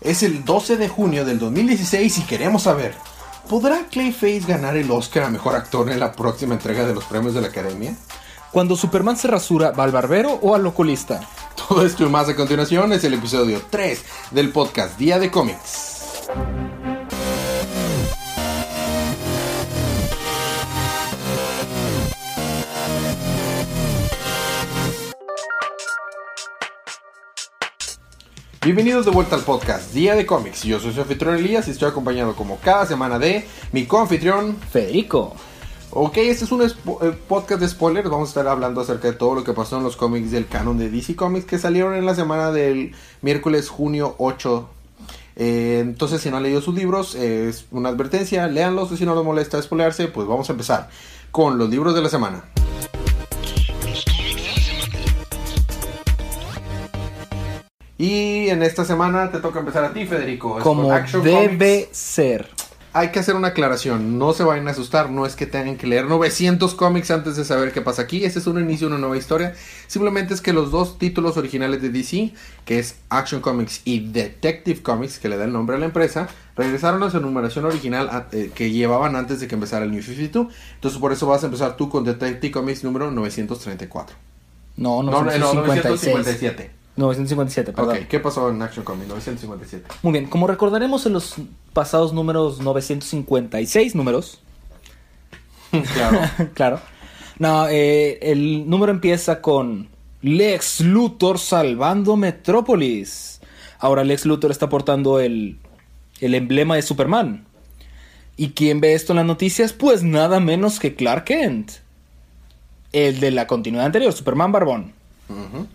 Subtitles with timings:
[0.00, 2.94] Es el 12 de junio del 2016 y queremos saber,
[3.48, 7.34] ¿podrá Clayface ganar el Oscar a Mejor Actor en la próxima entrega de los premios
[7.34, 7.96] de la Academia?
[8.52, 11.20] Cuando Superman se rasura, ¿va al barbero o al oculista?
[11.68, 16.28] Todo esto y más a continuación es el episodio 3 del podcast Día de Cómics.
[28.68, 30.62] Bienvenidos de vuelta al podcast Día de Cómics.
[30.64, 35.34] Yo soy su anfitrión Elías y estoy acompañado como cada semana de mi coanfitrión Federico.
[35.88, 36.68] Ok, este es un eh,
[37.26, 38.10] podcast de spoilers.
[38.10, 40.76] Vamos a estar hablando acerca de todo lo que pasó en los cómics del canon
[40.76, 44.68] de DC Comics que salieron en la semana del miércoles junio 8.
[45.36, 49.06] Eh, entonces, si no han leído sus libros, eh, es una advertencia, léanlos y si
[49.06, 50.90] no les molesta spoilearse, pues vamos a empezar
[51.30, 52.44] con los libros de la semana.
[57.98, 60.58] Y en esta semana te toca empezar a ti, Federico.
[60.58, 60.88] Es Como
[61.22, 61.48] debe
[61.84, 61.96] Comics.
[61.98, 62.48] ser.
[62.94, 65.86] Hay que hacer una aclaración, no se vayan a asustar, no es que tengan que
[65.86, 69.00] leer 900 cómics antes de saber qué pasa aquí, este es un inicio de una
[69.00, 69.54] nueva historia,
[69.86, 72.32] simplemente es que los dos títulos originales de DC,
[72.64, 76.28] que es Action Comics y Detective Comics, que le da el nombre a la empresa,
[76.56, 80.02] regresaron a su numeración original a- eh, que llevaban antes de que empezara el New
[80.02, 84.16] 52, entonces por eso vas a empezar tú con Detective Comics número 934.
[84.78, 86.14] No, No, no, 956.
[86.14, 86.77] 957.
[86.98, 87.96] 957, perdón.
[87.96, 89.88] Ok, ¿qué pasó en Action Comics 957?
[90.02, 91.36] Muy bien, como recordaremos en los
[91.72, 94.40] pasados números 956 números,
[95.94, 96.20] claro.
[96.54, 96.80] claro.
[97.38, 99.88] No, eh, el número empieza con
[100.22, 103.40] Lex Luthor salvando Metrópolis.
[103.78, 105.58] Ahora Lex Luthor está portando el,
[106.20, 107.46] el emblema de Superman.
[108.36, 109.72] ¿Y quién ve esto en las noticias?
[109.72, 111.72] Pues nada menos que Clark Kent.
[112.92, 114.92] El de la continuidad anterior, Superman Barbón.
[115.28, 115.66] Ujú.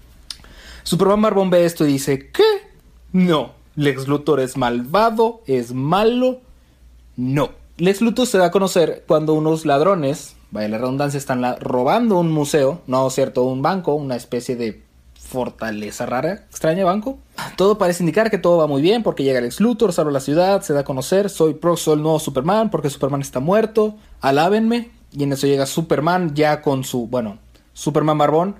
[0.84, 2.44] Superman ve esto y dice, ¿qué?
[3.12, 6.42] No, Lex Luthor es malvado, es malo.
[7.16, 7.52] No.
[7.78, 12.32] Lex Luthor se da a conocer cuando unos ladrones, vaya la redundancia, están robando un
[12.32, 14.84] museo, no cierto, un banco, una especie de
[15.34, 17.18] fortaleza rara, extraña banco.
[17.56, 20.62] Todo parece indicar que todo va muy bien porque llega Lex Luthor, salva la ciudad,
[20.62, 24.92] se da a conocer, soy pro, soy el nuevo Superman porque Superman está muerto, alábenme.
[25.12, 27.38] Y en eso llega Superman ya con su, bueno,
[27.74, 28.56] Superman Barbón,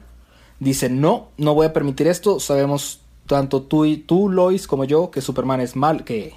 [0.60, 5.12] dice, no, no voy a permitir esto, sabemos tanto tú y tú, Lois, como yo,
[5.12, 6.34] que Superman es mal, que,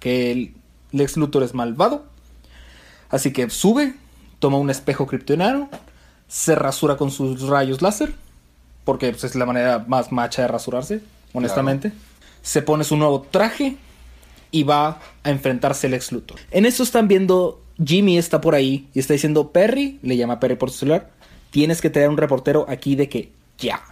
[0.00, 0.54] que el
[0.92, 2.04] Lex Luthor es malvado.
[3.08, 3.94] Así que sube,
[4.38, 5.68] toma un espejo kryptoniano,
[6.28, 8.14] se rasura con sus rayos láser,
[8.84, 11.00] porque pues, es la manera más macha de rasurarse,
[11.32, 11.92] honestamente.
[12.42, 13.76] Se pone su nuevo traje
[14.50, 16.38] y va a enfrentarse al Lex Luthor.
[16.50, 20.56] En eso están viendo, Jimmy está por ahí y está diciendo, Perry, le llama Perry
[20.56, 21.10] por su celular,
[21.50, 23.82] tienes que traer un reportero aquí de que ya.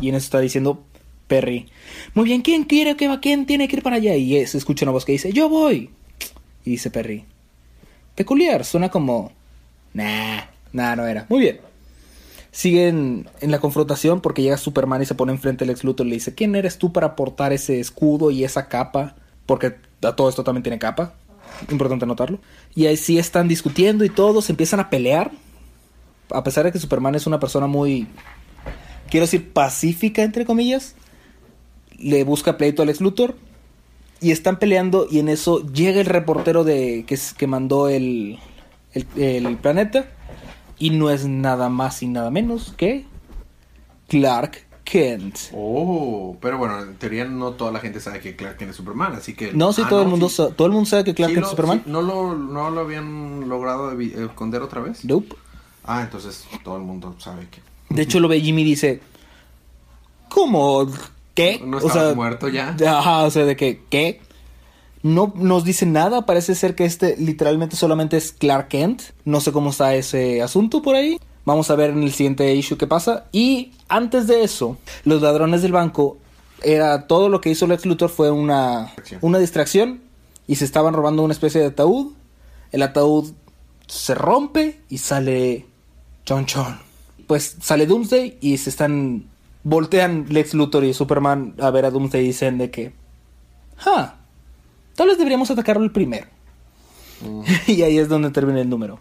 [0.00, 0.84] Y en eso está diciendo
[1.26, 1.66] Perry,
[2.14, 3.20] muy bien, ¿quién quiere que va?
[3.20, 4.16] ¿Quién tiene que ir para allá?
[4.16, 5.90] Y se escucha una voz que dice, yo voy.
[6.64, 7.24] Y dice Perry,
[8.14, 9.32] peculiar, suena como,
[9.92, 10.40] nah,
[10.72, 11.26] nah, no era.
[11.28, 11.60] Muy bien.
[12.50, 16.10] Siguen en la confrontación porque llega Superman y se pone enfrente del ex Luthor y
[16.10, 19.14] le dice, ¿quién eres tú para portar ese escudo y esa capa?
[19.46, 21.14] Porque a todo esto también tiene capa.
[21.70, 22.40] Importante notarlo.
[22.74, 25.30] Y ahí sí están discutiendo y todos empiezan a pelear.
[26.30, 28.06] A pesar de que Superman es una persona muy,
[29.10, 30.94] quiero decir, pacífica, entre comillas.
[31.98, 33.36] Le busca pleito al ex Luthor.
[34.20, 38.38] Y están peleando y en eso llega el reportero de que, es- que mandó el,
[38.92, 40.08] el, el planeta.
[40.78, 43.04] Y no es nada más y nada menos que
[44.08, 45.36] Clark Kent.
[45.52, 49.12] Oh, pero bueno, en teoría no toda la gente sabe que Clark Kent es Superman,
[49.14, 49.52] así que...
[49.52, 50.36] No, sí, Ah, todo, el mundo sí.
[50.36, 51.82] sa- todo el mundo sabe que Clark Sí Kent es Superman.
[51.84, 55.04] sí, ¿no, lo, ¿No lo habían logrado esconder otra vez?
[55.04, 55.34] Nope.
[55.84, 57.60] Ah, entonces todo el mundo sabe que...
[57.90, 59.00] De hecho, lo ve Jimmy y dice:
[60.28, 60.86] ¿Cómo?
[61.34, 61.60] ¿Qué?
[61.64, 62.76] No estabas muerto ya.
[62.86, 64.20] Ajá, o sea, de que, ¿qué?
[65.02, 69.02] No nos dice nada, parece ser que este literalmente solamente es Clark Kent.
[69.24, 71.18] No sé cómo está ese asunto por ahí.
[71.44, 73.26] Vamos a ver en el siguiente issue qué pasa.
[73.32, 76.18] Y antes de eso, los ladrones del banco,
[76.62, 80.00] era todo lo que hizo Lex Luthor fue una, una distracción
[80.46, 82.12] y se estaban robando una especie de ataúd.
[82.72, 83.32] El ataúd
[83.86, 85.66] se rompe y sale
[86.24, 86.87] Chon Chon.
[87.28, 89.26] Pues sale Doomsday y se están.
[89.62, 92.92] Voltean Lex Luthor y Superman a ver a Doomsday y dicen de que.
[93.86, 94.16] Ah,
[94.96, 96.26] tal vez deberíamos atacarlo el primero.
[97.20, 98.98] Mm, y ahí es donde termina el número.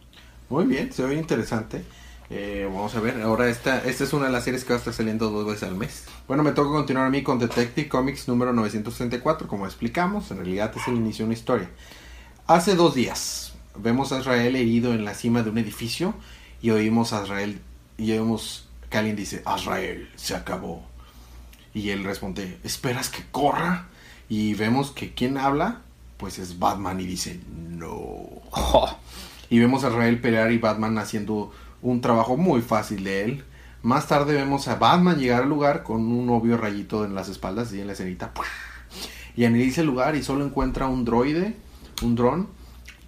[0.50, 1.84] Muy bien, se ve interesante.
[2.30, 4.80] Eh, vamos a ver, ahora esta, esta es una de las series que va a
[4.80, 6.04] estar saliendo dos veces al mes.
[6.28, 10.74] Bueno, me toca continuar a mí con Detective Comics número 934, como explicamos, en realidad
[10.76, 11.70] es el inicio de una historia.
[12.46, 16.16] Hace dos días, vemos a Israel herido en la cima de un edificio
[16.62, 17.62] y oímos a Israel,
[17.98, 20.84] y oímos que alguien dice, Israel, se acabó.
[21.74, 23.88] Y él responde, ¿esperas que corra?
[24.30, 25.82] Y vemos que quien habla,
[26.18, 27.40] pues es Batman y dice,
[27.70, 27.92] no.
[28.52, 28.98] Oh,
[29.50, 33.44] Y vemos a Rael pelear y Batman haciendo un trabajo muy fácil de él.
[33.84, 37.72] Más tarde vemos a Batman llegar al lugar con un obvio rayito en las espaldas
[37.74, 38.32] y en la escenita.
[39.36, 41.56] Y analiza el lugar y solo encuentra un droide,
[42.02, 42.48] un dron,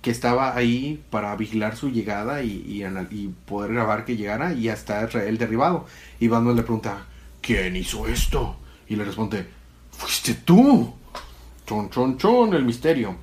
[0.01, 4.53] que estaba ahí para vigilar su llegada y, y anal- y poder grabar que llegara
[4.53, 5.85] y hasta Rael derribado.
[6.19, 7.05] Y Batman le pregunta,
[7.41, 8.55] ¿quién hizo esto?
[8.87, 9.47] Y le responde,
[9.91, 10.93] fuiste tú.
[11.65, 13.15] Chon, chon, chon, el misterio.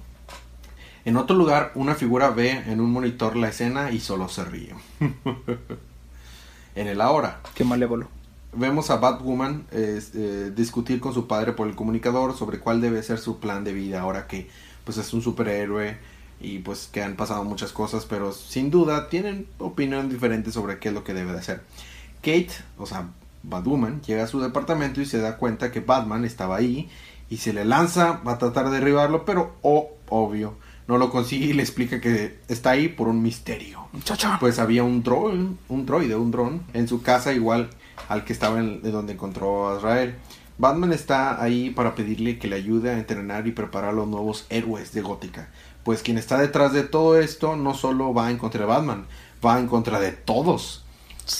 [1.04, 4.74] En otro lugar, una figura ve en un monitor la escena y solo se ríe.
[6.74, 8.08] en el ahora, qué malévolo.
[8.52, 13.02] vemos a Batwoman eh, eh, discutir con su padre por el comunicador sobre cuál debe
[13.02, 14.48] ser su plan de vida ahora que
[14.84, 15.98] pues es un superhéroe
[16.40, 20.88] y pues que han pasado muchas cosas, pero sin duda tienen opinión diferente sobre qué
[20.88, 21.62] es lo que debe de hacer.
[22.20, 23.08] Kate, o sea,
[23.42, 26.88] Batwoman, llega a su departamento y se da cuenta que Batman estaba ahí
[27.30, 30.54] y se le lanza a tratar de derribarlo, pero oh, obvio,
[30.88, 33.88] no lo consigue y le explica que está ahí por un misterio.
[34.38, 37.70] Pues había un dron, un droide, un dron en su casa igual
[38.08, 40.14] al que estaba en, de donde encontró a Israel.
[40.58, 44.46] Batman está ahí para pedirle que le ayude a entrenar y preparar a los nuevos
[44.48, 45.48] héroes de Gótica.
[45.86, 49.06] Pues quien está detrás de todo esto no solo va en contra de Batman,
[49.44, 50.82] va en contra de todos.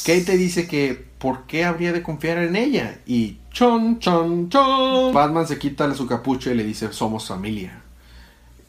[0.06, 3.00] Kate dice que ¿por qué habría de confiar en ella?
[3.06, 5.12] Y chon, chon, chon.
[5.12, 7.82] Batman se quita su capucha y le dice somos familia.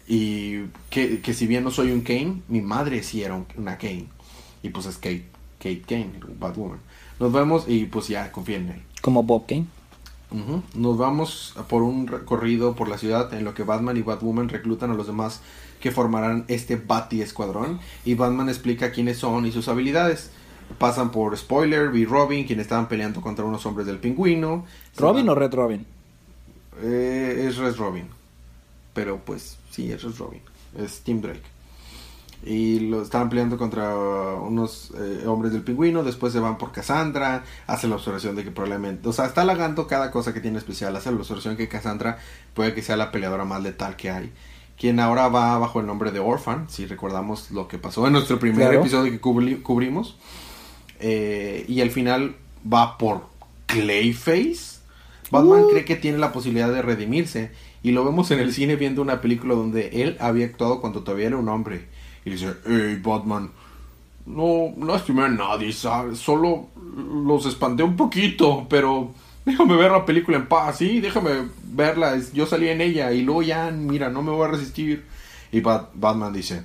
[0.08, 3.78] Y que, que si bien no soy un Kane, mi madre sí era un- una
[3.78, 4.08] Kane.
[4.64, 5.26] Y pues es Kate,
[5.60, 6.80] Kate Kane, Batwoman.
[7.20, 8.82] Nos vemos y pues ya confía en él.
[9.02, 9.68] Como Bob Kane.
[10.76, 14.92] Nos vamos por un recorrido por la ciudad en lo que Batman y Batwoman reclutan
[14.92, 15.42] a los demás
[15.80, 20.32] que formarán este Batty Escuadrón y Batman explica quiénes son y sus habilidades.
[20.80, 24.66] Pasan por Spoiler y Robin, quienes estaban peleando contra unos hombres del pingüino.
[24.98, 25.86] ¿Robin van- o Red Robin?
[26.82, 28.08] Eh, es Red Robin.
[28.94, 30.42] Pero pues sí, es Red Robin.
[30.78, 31.42] Es Tim Drake.
[32.46, 36.04] Y lo estaban peleando contra unos eh, hombres del pingüino.
[36.04, 37.44] Después se van por Cassandra.
[37.66, 39.10] Hace la observación de que probablemente.
[39.10, 40.96] O sea, está halagando cada cosa que tiene especial.
[40.96, 42.20] Hace la observación que Cassandra
[42.54, 44.32] puede que sea la peleadora más letal que hay.
[44.80, 46.68] Quien ahora va bajo el nombre de Orphan.
[46.70, 48.80] Si recordamos lo que pasó en nuestro primer Claro.
[48.82, 50.16] episodio que cubri- cubrimos.
[51.00, 52.36] Eh, y al final
[52.72, 53.24] va por
[53.66, 54.78] Clayface.
[55.32, 55.70] Batman Uh.
[55.72, 57.52] cree que tiene la posibilidad de redimirse.
[57.84, 61.28] Y lo vemos en el cine viendo una película donde él había actuado cuando todavía
[61.28, 61.88] era un hombre.
[62.28, 63.50] Y dice, hey Batman,
[64.26, 66.20] no lastimé a nadie, ¿sabes?
[66.20, 66.68] Solo
[67.26, 69.14] los espanté un poquito, pero
[69.46, 72.20] déjame ver la película en paz, sí, déjame verla.
[72.34, 75.06] Yo salí en ella y luego ya, mira, no me voy a resistir.
[75.54, 76.64] Y Bat- Batman dice,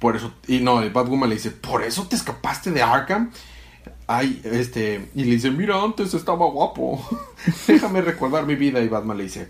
[0.00, 3.30] por eso, y no, y Batwoman le dice, ¿por eso te escapaste de Arkham?
[4.08, 7.00] Ay, este, y le dice, mira, antes estaba guapo.
[7.68, 8.80] Déjame recordar mi vida.
[8.80, 9.48] Y Batman le dice,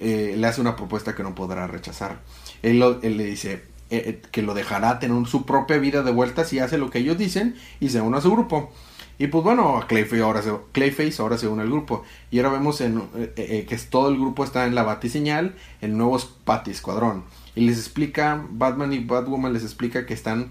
[0.00, 2.18] eh, le hace una propuesta que no podrá rechazar.
[2.64, 6.58] Él le dice eh, eh, que lo dejará tener su propia vida de vuelta si
[6.58, 8.72] hace lo que ellos dicen y se une a su grupo.
[9.18, 12.02] Y pues bueno, Clayface ahora se, Clayface ahora se une al grupo.
[12.30, 16.70] Y ahora vemos eh, que todo el grupo está en la batiseñal, el nuevo Batty
[16.70, 17.24] Escuadrón.
[17.54, 20.48] Y les explica, Batman y Batwoman les explica que están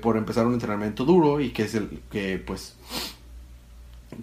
[0.00, 2.74] por empezar un entrenamiento duro y que es el que pues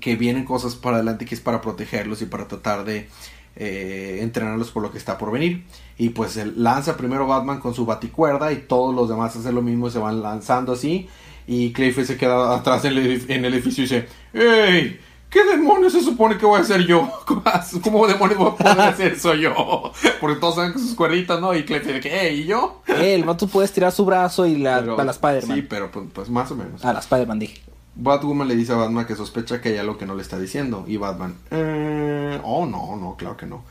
[0.01, 3.07] que vienen cosas para adelante que es para protegerlos y para tratar de
[3.57, 5.65] eh, entrenarlos por lo que está por venir.
[5.97, 9.61] Y pues él lanza primero Batman con su baticuerda y todos los demás hacen lo
[9.61, 11.09] mismo y se van lanzando así.
[11.47, 14.99] Y Clayface se queda atrás en el, en el edificio y dice, ¡Ey!
[15.29, 17.09] ¿Qué demonios se supone que voy a hacer yo?
[17.83, 19.91] ¿Cómo demonios voy a poder hacer eso yo?
[20.21, 21.53] Porque todos saben con sus cuerditas, ¿no?
[21.53, 22.41] Y Clayface de que, ¡Ey!
[22.41, 22.81] ¿Y yo?
[22.87, 25.57] Eh, el vato puede estirar su brazo y la, Pero- a la Spider-Man.
[25.57, 26.83] Sí, pero pues, pues más o menos.
[26.85, 27.61] A la Spider-Man dije.
[27.99, 30.85] Batwoman le dice a Batman que sospecha que hay algo que no le está diciendo.
[30.87, 33.63] Y Batman, eh, oh no, no, claro que no.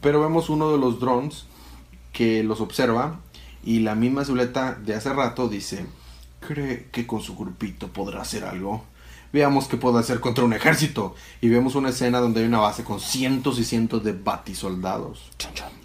[0.00, 1.46] Pero vemos uno de los drones
[2.12, 3.20] que los observa
[3.64, 5.86] y la misma silueta de hace rato dice,
[6.40, 8.84] cree que con su grupito podrá hacer algo.
[9.32, 11.14] Veamos qué puede hacer contra un ejército.
[11.40, 15.30] Y vemos una escena donde hay una base con cientos y cientos de batisoldados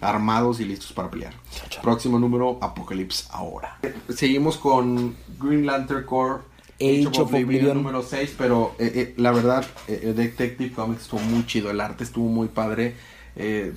[0.00, 1.32] armados y listos para pelear.
[1.54, 1.82] Chon, chon.
[1.82, 3.78] Próximo número, Apocalypse ahora.
[4.08, 6.42] Seguimos con Green Lantern Corps.
[6.80, 7.76] Age of Oblivion.
[7.76, 12.04] número 6, pero eh, eh, la verdad, eh, Detective Comics estuvo muy chido, el arte
[12.04, 12.94] estuvo muy padre.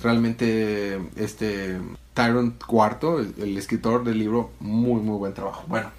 [0.02, 1.78] Realmente, este
[2.14, 5.64] Tyrant Cuarto, el, el escritor del libro, muy, muy buen trabajo.
[5.68, 5.90] Bueno,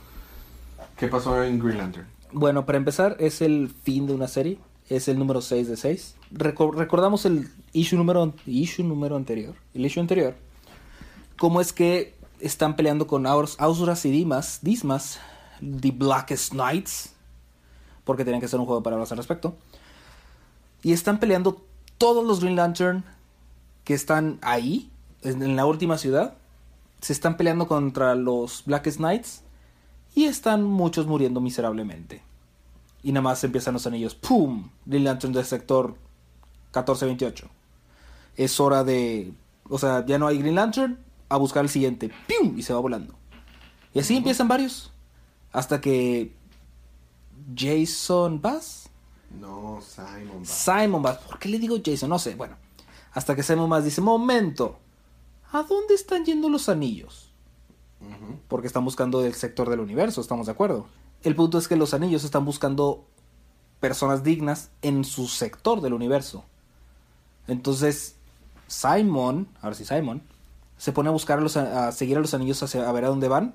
[0.97, 2.07] ¿qué pasó en Green Lantern?
[2.31, 4.57] Bueno, para empezar, es el fin de una serie.
[4.89, 6.15] Es el número 6 de 6.
[6.33, 9.53] Reco- recordamos el issue número, issue número anterior.
[9.73, 10.35] El issue anterior.
[11.37, 15.19] Cómo es que están peleando con Aus- Ausuras y Dimas, Dismas,
[15.61, 17.13] The Blackest Knights.
[18.03, 19.55] Porque tienen que hacer un juego de palabras al respecto.
[20.83, 21.63] Y están peleando
[21.97, 23.03] todos los Green Lantern
[23.83, 24.89] que están ahí.
[25.21, 26.35] en en la última ciudad,
[27.01, 29.43] se están peleando contra los Blackest Knights
[30.15, 32.21] y están muchos muriendo miserablemente.
[33.03, 34.13] Y nada más empiezan los anillos.
[34.13, 34.69] ¡Pum!
[34.85, 35.95] Green Lantern del sector
[36.67, 37.47] 1428.
[38.35, 39.33] Es hora de...
[39.69, 40.99] O sea, ya no hay Green Lantern.
[41.29, 42.11] A buscar el siguiente.
[42.27, 42.57] ¡Pium!
[42.57, 43.15] Y se va volando.
[43.93, 44.91] Y así empiezan varios.
[45.51, 46.33] Hasta que...
[47.55, 48.89] Jason Bass.
[49.39, 50.39] No, Simon.
[50.39, 50.49] Bass.
[50.49, 51.17] Simon Bass.
[51.17, 52.09] ¿Por qué le digo Jason?
[52.09, 52.35] No sé.
[52.35, 52.55] Bueno.
[53.13, 54.79] Hasta que Simon Bass dice, momento.
[55.51, 57.31] ¿A dónde están yendo los anillos?
[58.47, 60.87] Porque están buscando el sector del universo, estamos de acuerdo.
[61.23, 63.05] El punto es que los anillos están buscando
[63.79, 66.43] personas dignas en su sector del universo.
[67.47, 68.15] Entonces,
[68.67, 70.23] Simon, ahora sí Simon,
[70.77, 73.09] se pone a buscar a, los, a seguir a los anillos hacia, a ver a
[73.09, 73.53] dónde van.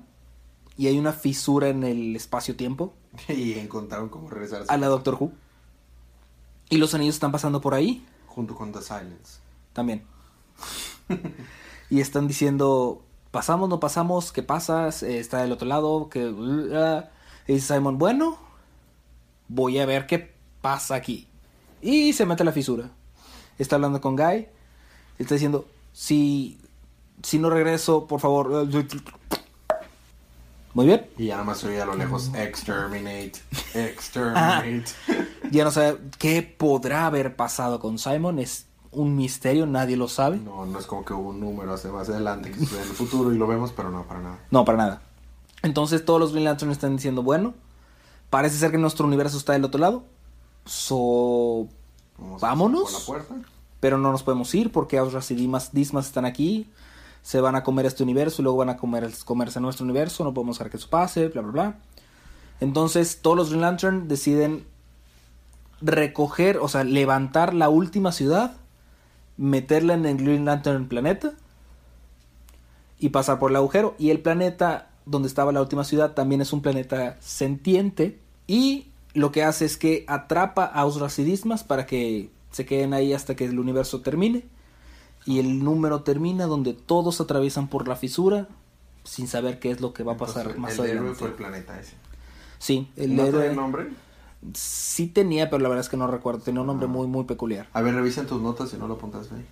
[0.77, 2.93] Y hay una fisura en el espacio-tiempo
[3.27, 5.31] Y encontraron cómo regresar a la Doctor Who.
[6.69, 9.39] Y los anillos están pasando por ahí junto con The Silence.
[9.73, 10.03] también.
[11.89, 14.89] y están diciendo, pasamos, no pasamos, ¿qué pasa?
[14.89, 16.21] Eh, Está del otro lado, que...
[17.47, 18.37] Y dice Simon, bueno,
[19.47, 21.27] voy a ver qué pasa aquí.
[21.81, 22.91] Y se mete a la fisura.
[23.57, 24.47] Está hablando con Guy.
[25.17, 26.59] Está diciendo, si,
[27.23, 28.67] si no regreso, por favor...
[30.77, 31.07] Muy bien.
[31.17, 33.31] Y ya nada más se oye a lo lejos Exterminate,
[33.73, 34.83] Exterminate.
[35.49, 38.37] Ya no sabe qué podrá haber pasado con Simon.
[38.37, 40.37] Es un misterio, nadie lo sabe.
[40.37, 42.93] No, no es como que hubo un número hacia más adelante que sucede en el
[42.93, 44.39] futuro y lo vemos, pero no, para nada.
[44.51, 45.01] No, para nada.
[45.63, 47.55] Entonces todos los Green Lantern están diciendo, bueno,
[48.29, 50.03] parece ser que nuestro universo está del otro lado.
[50.67, 51.69] So,
[52.19, 53.03] Vamos Vámonos.
[53.07, 53.49] Por la puerta.
[53.79, 55.35] pero no nos podemos ir porque Ausras y
[55.71, 56.69] Dismas están aquí.
[57.27, 60.23] Se van a comer este universo y luego van a comer, comerse nuestro universo.
[60.23, 61.75] No podemos dejar que eso pase, bla, bla, bla.
[62.61, 64.65] Entonces todos los Green Lantern deciden
[65.81, 68.55] recoger, o sea, levantar la última ciudad,
[69.35, 71.33] meterla en el Green Lantern planeta
[72.97, 73.93] y pasar por el agujero.
[73.99, 78.21] Y el planeta donde estaba la última ciudad también es un planeta sentiente.
[78.47, 82.93] Y lo que hace es que atrapa a Ausras y Dismas para que se queden
[82.93, 84.45] ahí hasta que el universo termine.
[85.27, 88.47] Y el número termina donde todos atraviesan por la fisura
[89.03, 91.19] sin saber qué es lo que va a pasar Entonces, más el héroe adelante.
[91.19, 91.93] fue el planeta ese.
[92.57, 93.87] Sí, el ¿No héroe nombre?
[94.53, 96.39] sí tenía, pero la verdad es que no recuerdo.
[96.41, 96.89] Tenía un nombre Ah.
[96.91, 97.67] muy, muy peculiar.
[97.73, 99.45] A ver, revisen tus notas si no lo apuntas ahí.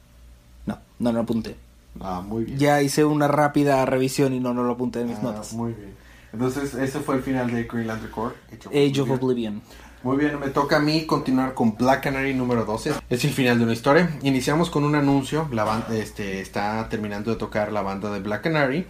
[0.65, 1.55] No, no lo apunté.
[1.99, 2.57] Ah, muy bien.
[2.59, 5.53] Ya hice una rápida revisión y no, no lo apunté en mis Ah, notas.
[5.53, 5.93] Muy bien.
[6.33, 8.35] Entonces, ese fue el final de Green Lantern Corps.
[8.67, 9.61] Age of Oblivion.
[10.05, 12.93] Muy bien, me toca a mí continuar con Black Canary número 12.
[13.09, 14.15] Es el final de una historia.
[14.21, 15.49] Iniciamos con un anuncio.
[15.51, 18.85] La banda este, está terminando de tocar la banda de Black Canary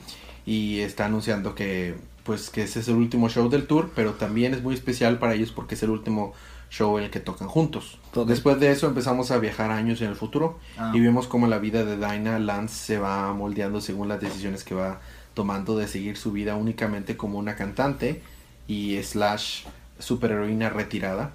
[0.46, 1.96] y está anunciando que
[2.26, 5.36] pues que ese es el último show del tour, pero también es muy especial para
[5.36, 6.34] ellos porque es el último
[6.70, 7.98] show en el que tocan juntos.
[8.28, 10.92] Después de eso empezamos a viajar años en el futuro Ah.
[10.94, 14.76] y vemos cómo la vida de Dinah Lance se va moldeando según las decisiones que
[14.76, 15.00] va
[15.34, 18.22] tomando de seguir su vida únicamente como una cantante
[18.68, 19.64] y slash
[20.00, 21.32] superheroína retirada.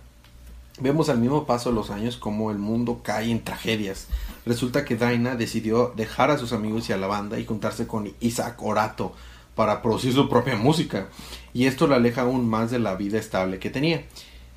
[0.80, 4.06] Vemos al mismo paso de los años como el mundo cae en tragedias.
[4.46, 8.12] Resulta que Dinah decidió dejar a sus amigos y a la banda y juntarse con
[8.20, 9.12] Isaac Orato
[9.54, 11.08] para producir su propia música.
[11.52, 14.04] Y esto la aleja aún más de la vida estable que tenía.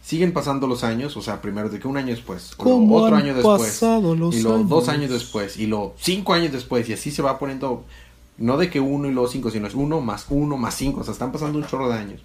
[0.02, 3.16] Siguen pasando los años, o sea, primero de que un año después, luego ¿Cómo otro
[3.16, 5.10] año después, los y luego dos años?
[5.10, 7.86] después, y luego cinco años después, y así se va poniendo,
[8.38, 11.04] no de que uno y luego cinco, sino es uno más uno más cinco, o
[11.06, 12.22] sea, están pasando un chorro de años.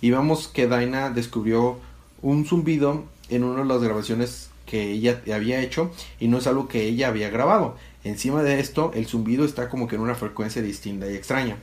[0.00, 1.78] Y vemos que Dinah descubrió
[2.22, 5.90] un zumbido en una de las grabaciones que ella había hecho
[6.20, 7.76] y no es algo que ella había grabado.
[8.04, 11.56] Encima de esto, el zumbido está como que en una frecuencia distinta y extraña.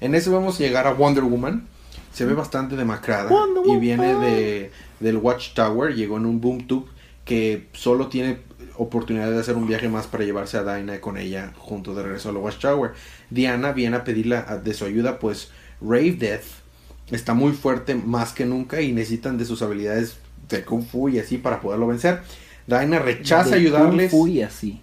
[0.00, 1.66] En eso vamos a llegar a Wonder Woman.
[2.12, 5.94] Se ve bastante demacrada Wonder y viene de, del Watchtower.
[5.94, 6.86] Llegó en un boom tube
[7.24, 8.38] que solo tiene
[8.76, 12.30] oportunidad de hacer un viaje más para llevarse a Dinah con ella junto de regreso
[12.30, 12.92] al Watchtower.
[13.30, 15.50] Diana viene a pedirle de su ayuda, pues
[15.80, 16.63] Rave Death
[17.10, 20.16] está muy fuerte más que nunca y necesitan de sus habilidades
[20.48, 22.22] de Kung Fu y así para poderlo vencer.
[22.66, 24.10] Dinah rechaza De ayudarles.
[24.10, 24.80] Kung Fu y así.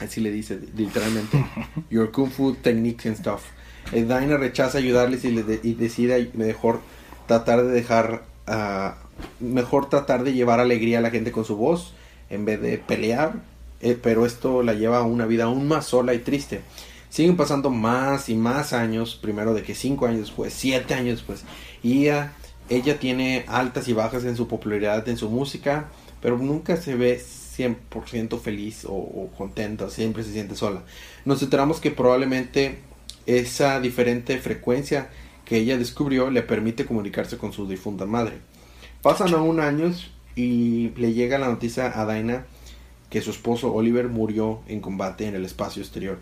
[0.00, 1.44] Así le dice literalmente.
[1.90, 3.42] Your Kung Fu techniques and stuff.
[3.92, 6.80] Eh, Dinah rechaza ayudarles y, le de- y decide mejor
[7.26, 8.22] tratar de dejar.
[8.46, 8.96] ah,
[9.40, 11.92] mejor tratar de llevar alegría a la gente con su voz
[12.30, 13.34] en vez de pelear.
[13.80, 16.60] eh, pero esto la lleva a una vida aún más sola y triste.
[17.10, 19.18] Siguen pasando más y más años.
[19.20, 21.44] Primero de que cinco años después, siete años después.
[21.82, 22.06] Y
[22.68, 25.88] ella, tiene altas y bajas en su popularidad, en su música.
[26.20, 30.82] Pero nunca se ve 100% feliz o, o contenta, siempre se siente sola.
[31.24, 32.78] Nos enteramos que probablemente
[33.26, 35.10] esa diferente frecuencia
[35.44, 38.38] que ella descubrió le permite comunicarse con su difunta madre.
[39.02, 42.46] Pasan aún años y le llega la noticia a Dinah
[43.10, 46.18] que su esposo Oliver murió en combate en el espacio exterior,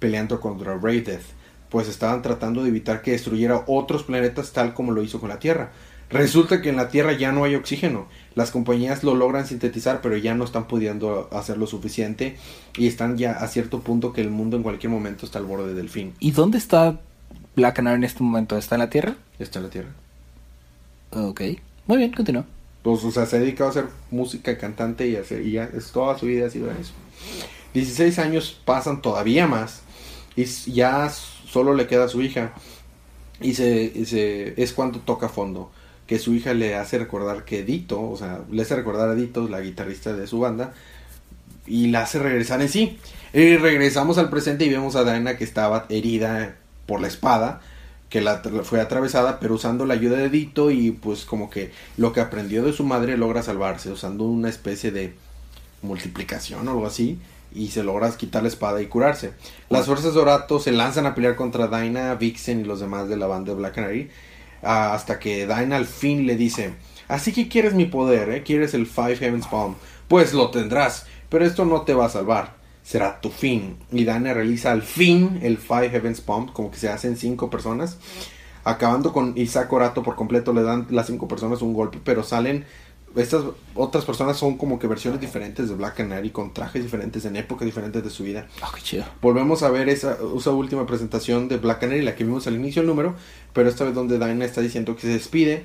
[0.00, 1.22] peleando contra Death,
[1.68, 5.38] pues estaban tratando de evitar que destruyera otros planetas tal como lo hizo con la
[5.38, 5.70] Tierra.
[6.10, 8.08] Resulta que en la Tierra ya no hay oxígeno.
[8.34, 12.36] Las compañías lo logran sintetizar, pero ya no están pudiendo hacer lo suficiente
[12.76, 15.72] y están ya a cierto punto que el mundo en cualquier momento está al borde
[15.74, 16.12] del fin.
[16.18, 16.98] ¿Y dónde está
[17.54, 18.56] Black Canary en este momento?
[18.56, 19.14] ¿Está en la Tierra?
[19.38, 19.90] Está en la Tierra.
[21.12, 21.42] Ok.
[21.86, 22.44] Muy bien, continúa.
[22.82, 25.92] Pues, o sea, se ha dedicado a hacer música, cantante y, hacer, y ya es,
[25.92, 26.92] toda su vida ha sido eso.
[27.74, 29.82] 16 años pasan todavía más
[30.36, 32.52] y ya solo le queda a su hija
[33.40, 35.70] y se, se, es cuando toca fondo
[36.06, 39.48] que su hija le hace recordar que Dito, o sea, le hace recordar a Dito,
[39.48, 40.72] la guitarrista de su banda,
[41.66, 42.98] y la hace regresar en sí.
[43.32, 46.56] Y regresamos al presente y vemos a Diana que estaba herida
[46.86, 47.60] por la espada,
[48.08, 52.12] que la fue atravesada, pero usando la ayuda de Dito y pues como que lo
[52.12, 55.14] que aprendió de su madre logra salvarse, usando una especie de
[55.82, 57.18] multiplicación o algo así,
[57.52, 59.32] y se logra quitar la espada y curarse.
[59.68, 63.16] Las fuerzas de Orato se lanzan a pelear contra Dinah, Vixen y los demás de
[63.16, 64.10] la banda de Black Canary,
[64.62, 66.74] ah, hasta que Dinah al fin le dice,
[67.08, 68.42] así que quieres mi poder, ¿eh?
[68.42, 69.74] ¿Quieres el Five Heavens Palm?
[70.08, 73.76] Pues lo tendrás, pero esto no te va a salvar será tu fin.
[73.92, 77.98] Y Dana realiza al fin el Five Heavens Pump, como que se hacen cinco personas.
[78.64, 82.64] Acabando con Isaac Orato por completo, le dan las cinco personas un golpe, pero salen.
[83.16, 83.42] Estas
[83.74, 87.66] otras personas son como que versiones diferentes de Black Canary con trajes diferentes en épocas
[87.66, 88.46] diferentes de su vida.
[88.62, 89.04] Oh, qué chido.
[89.20, 92.82] Volvemos a ver esa, esa última presentación de Black Canary, la que vimos al inicio
[92.82, 93.16] del número,
[93.52, 95.64] pero esta vez donde Dinah está diciendo que se despide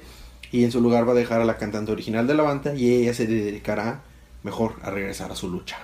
[0.51, 2.91] y en su lugar va a dejar a la cantante original de la banda y
[2.91, 4.01] ella se dedicará
[4.43, 5.77] mejor a regresar a su lucha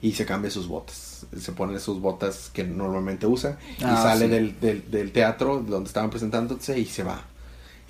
[0.00, 1.26] y se cambia sus botas.
[1.38, 4.30] Se pone sus botas que normalmente usa y Ah, sale sí.
[4.30, 7.24] del, del, del teatro donde estaban presentándose y se va.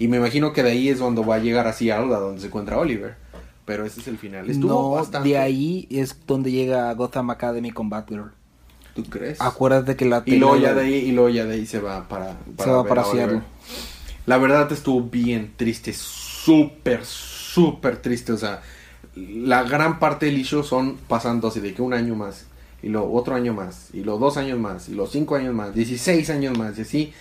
[0.03, 2.41] Y me imagino que de ahí es cuando va a llegar así a Alda, donde
[2.41, 3.15] se encuentra Oliver.
[3.65, 4.51] Pero ese es el final.
[4.51, 5.29] Estuvo No, bastante.
[5.29, 8.33] de ahí es donde llega Gotham Academy con Batgirl.
[8.97, 9.41] ¿Tú crees?
[9.41, 12.09] Acuérdate que la y luego ya de ahí, y luego ya de ahí se va
[12.09, 13.05] para, va ver para a.
[13.05, 13.43] Seattle.
[14.27, 18.33] La verdad estuvo bien triste, súper, súper triste.
[18.33, 18.61] O sea,
[19.15, 22.47] la gran parte del issue son pasando así de que un año más,
[22.83, 25.73] y luego otro año más, y los dos años más, y los cinco años más,
[25.73, 27.13] 16 años más, y así.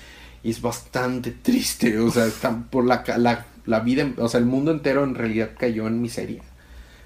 [0.43, 4.45] Y es bastante triste, o sea, está por la, la, la vida, o sea, el
[4.45, 6.41] mundo entero en realidad cayó en miseria.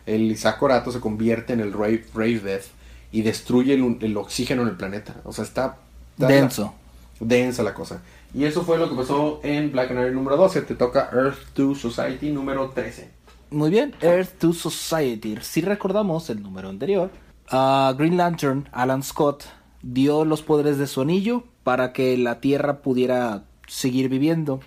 [0.05, 2.65] El Isaac Orato se convierte en el Rave, Rave Death
[3.11, 5.15] y destruye el, el oxígeno en el planeta.
[5.23, 5.77] O sea, está...
[6.11, 6.73] está Denso.
[7.19, 8.01] densa la cosa.
[8.33, 10.61] Y eso fue lo que pasó en Black Canary número 12.
[10.63, 13.09] Te toca Earth 2 Society número 13.
[13.51, 15.37] Muy bien, Earth 2 Society.
[15.41, 17.11] Si recordamos el número anterior,
[17.49, 19.45] a Green Lantern, Alan Scott,
[19.81, 24.59] dio los poderes de su anillo para que la Tierra pudiera seguir viviendo.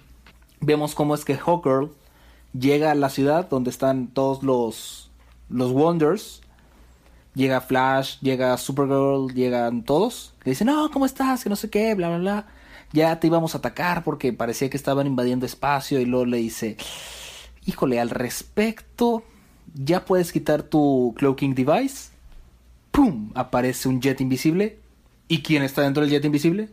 [0.61, 1.93] Vemos cómo es que Hawkgirl
[2.59, 5.13] llega a la ciudad donde están todos los,
[5.49, 6.43] los Wonders.
[7.37, 10.35] Llega Flash, llega Supergirl, llegan todos.
[10.43, 11.45] Le dicen, no, ¿cómo estás?
[11.45, 12.47] Que no sé qué, bla, bla, bla.
[12.93, 16.01] Ya te íbamos a atacar porque parecía que estaban invadiendo espacio.
[16.01, 16.77] Y luego le dice,
[17.65, 19.23] híjole, al respecto,
[19.73, 22.11] ya puedes quitar tu cloaking device.
[22.91, 23.31] ¡Pum!
[23.37, 24.81] Aparece un jet invisible.
[25.29, 26.71] ¿Y quién está dentro del jet invisible?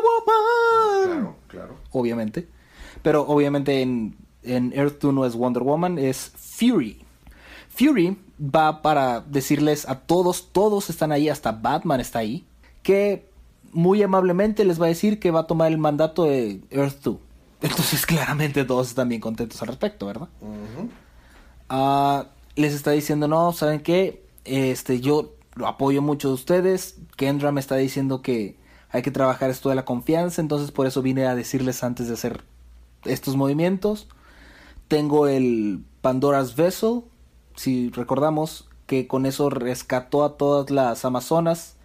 [0.00, 1.18] Wonder Woman.
[1.18, 1.76] Claro, claro.
[1.92, 2.48] Obviamente.
[3.02, 7.04] Pero obviamente en, en Earth 2 no es Wonder Woman, es Fury.
[7.68, 12.44] Fury va para decirles a todos, todos están ahí, hasta Batman está ahí,
[12.82, 13.28] que
[13.72, 17.16] muy amablemente les va a decir que va a tomar el mandato de Earth 2.
[17.62, 20.28] Entonces claramente todos están bien contentos al respecto, ¿verdad?
[21.68, 24.24] Ah, les está diciendo, no, ¿saben qué?
[24.44, 26.96] Este, yo lo apoyo mucho de ustedes.
[27.16, 28.56] Kendra me está diciendo que
[28.90, 32.14] hay que trabajar esto de la confianza, entonces por eso vine a decirles antes de
[32.14, 32.42] hacer
[33.04, 34.08] estos movimientos.
[34.88, 37.02] Tengo el Pandora's Vessel,
[37.54, 41.76] si recordamos que con eso rescató a todas las amazonas,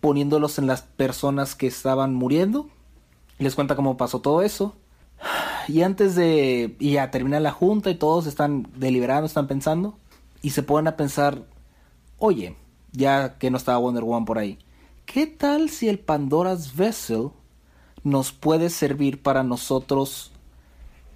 [0.00, 2.68] poniéndolos en las personas que estaban muriendo.
[3.38, 4.76] Les cuenta cómo pasó todo eso.
[5.68, 6.76] Y antes de.
[6.78, 9.96] Y ya termina la junta y todos están deliberando, están pensando.
[10.42, 11.44] Y se ponen a pensar:
[12.18, 12.56] Oye,
[12.92, 14.58] ya que no estaba Wonder Woman por ahí,
[15.06, 17.30] ¿qué tal si el Pandora's Vessel
[18.04, 20.32] nos puede servir para nosotros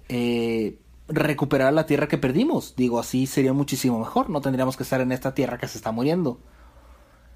[0.09, 2.75] eh, recuperar la tierra que perdimos?
[2.75, 4.29] Digo, así sería muchísimo mejor.
[4.29, 6.39] No tendríamos que estar en esta tierra que se está muriendo.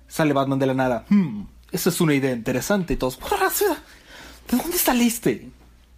[0.07, 1.05] Sale Batman de la nada.
[1.09, 2.93] Hmm, esa es una idea interesante.
[2.93, 5.49] Y todos, ¿de dónde saliste?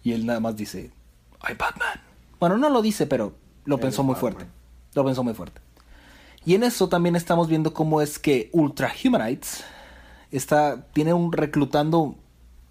[0.02, 0.92] Y él nada más dice,
[1.40, 2.00] ¡ay, Batman!
[2.38, 4.32] Bueno, no lo dice, pero lo pensó muy Batman.
[4.32, 4.52] fuerte.
[4.94, 5.60] Lo pensó muy fuerte.
[6.44, 9.64] Y en eso también estamos viendo cómo es que Ultra Humanites
[10.36, 12.16] está, tiene un reclutando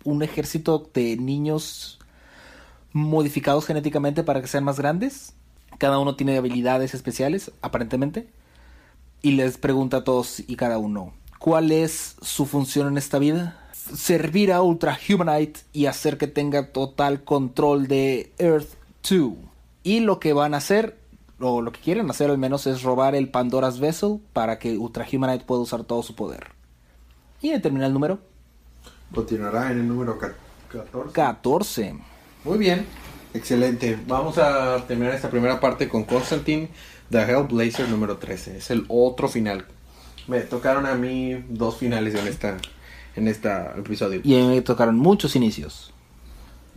[0.03, 1.99] un ejército de niños
[2.91, 5.33] modificados genéticamente para que sean más grandes.
[5.77, 8.27] Cada uno tiene habilidades especiales, aparentemente.
[9.25, 13.57] y les pregunta a todos y cada uno, ¿cuál es su función en esta vida?
[13.71, 18.73] Servir a Ultra Humanite y hacer que tenga total control de Earth
[19.09, 19.33] 2.
[19.83, 20.97] Y lo que van a hacer,
[21.39, 25.07] o lo que quieren hacer al menos, es robar el Pandora's Vessel para que Ultra
[25.09, 26.62] Humanite pueda usar todo su poder.
[27.43, 28.19] Y determina el número.
[29.13, 31.11] Continuará en el número 14.
[31.11, 31.95] 14.
[32.45, 32.85] Muy bien,
[33.33, 33.99] excelente.
[34.07, 36.69] Vamos a terminar esta primera parte con Constantine,
[37.09, 38.57] The Hellblazer número 13.
[38.57, 39.65] Es el otro final.
[40.27, 42.57] Me tocaron a mí dos finales en esta
[43.17, 44.21] en este episodio.
[44.23, 45.93] Y me tocaron muchos inicios.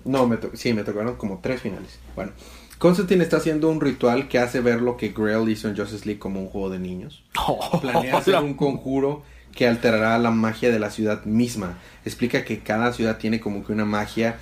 [0.05, 2.01] No, me sí, me tocaron como tres finales.
[2.17, 2.33] Bueno,
[2.79, 6.19] Constantine está haciendo un ritual que hace ver lo que Grail hizo en Justice League
[6.19, 7.23] como un juego de niños.
[7.81, 9.23] Planea hacer un conjuro
[9.57, 11.79] que alterará la magia de la ciudad misma.
[12.05, 14.37] Explica que cada ciudad tiene como que una magia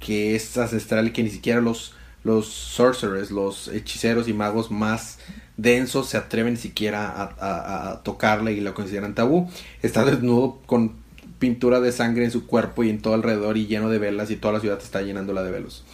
[0.00, 1.94] que es ancestral y que ni siquiera los,
[2.24, 5.18] los sorcerers, los hechiceros y magos más
[5.56, 9.48] densos se atreven ni siquiera a, a- tocarla y la consideran tabú.
[9.82, 10.92] Está desnudo con
[11.38, 14.36] pintura de sangre en su cuerpo y en todo alrededor y lleno de velas y
[14.36, 15.84] toda la ciudad está llenándola de velos.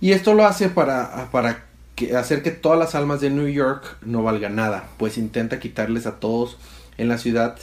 [0.00, 3.96] Y esto lo hace para, para que, hacer que todas las almas de New York
[4.04, 6.58] no valgan nada, pues intenta quitarles a todos
[6.98, 7.56] en la ciudad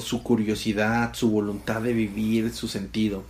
[0.00, 3.24] su curiosidad, su voluntad de vivir, su sentido.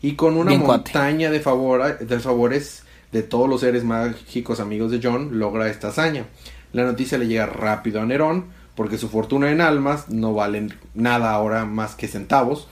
[0.00, 4.90] Y con una Bien montaña de, favor, de favores de todos los seres mágicos amigos
[4.90, 6.24] de John, logra esta hazaña.
[6.72, 11.32] La noticia le llega rápido a Nerón, porque su fortuna en almas no valen nada
[11.32, 12.68] ahora más que centavos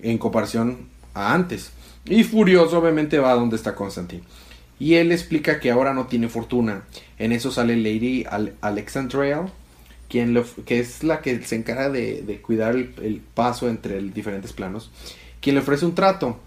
[0.00, 1.72] en comparación a antes.
[2.04, 4.22] Y furioso obviamente va a donde está Constantine.
[4.78, 6.82] Y él explica que ahora no tiene fortuna.
[7.18, 9.46] En eso sale Lady Al Alexandria,
[10.08, 14.90] quien que es la que se encarga de, cuidar el, paso entre diferentes planos,
[15.40, 16.38] quien le ofrece un trato.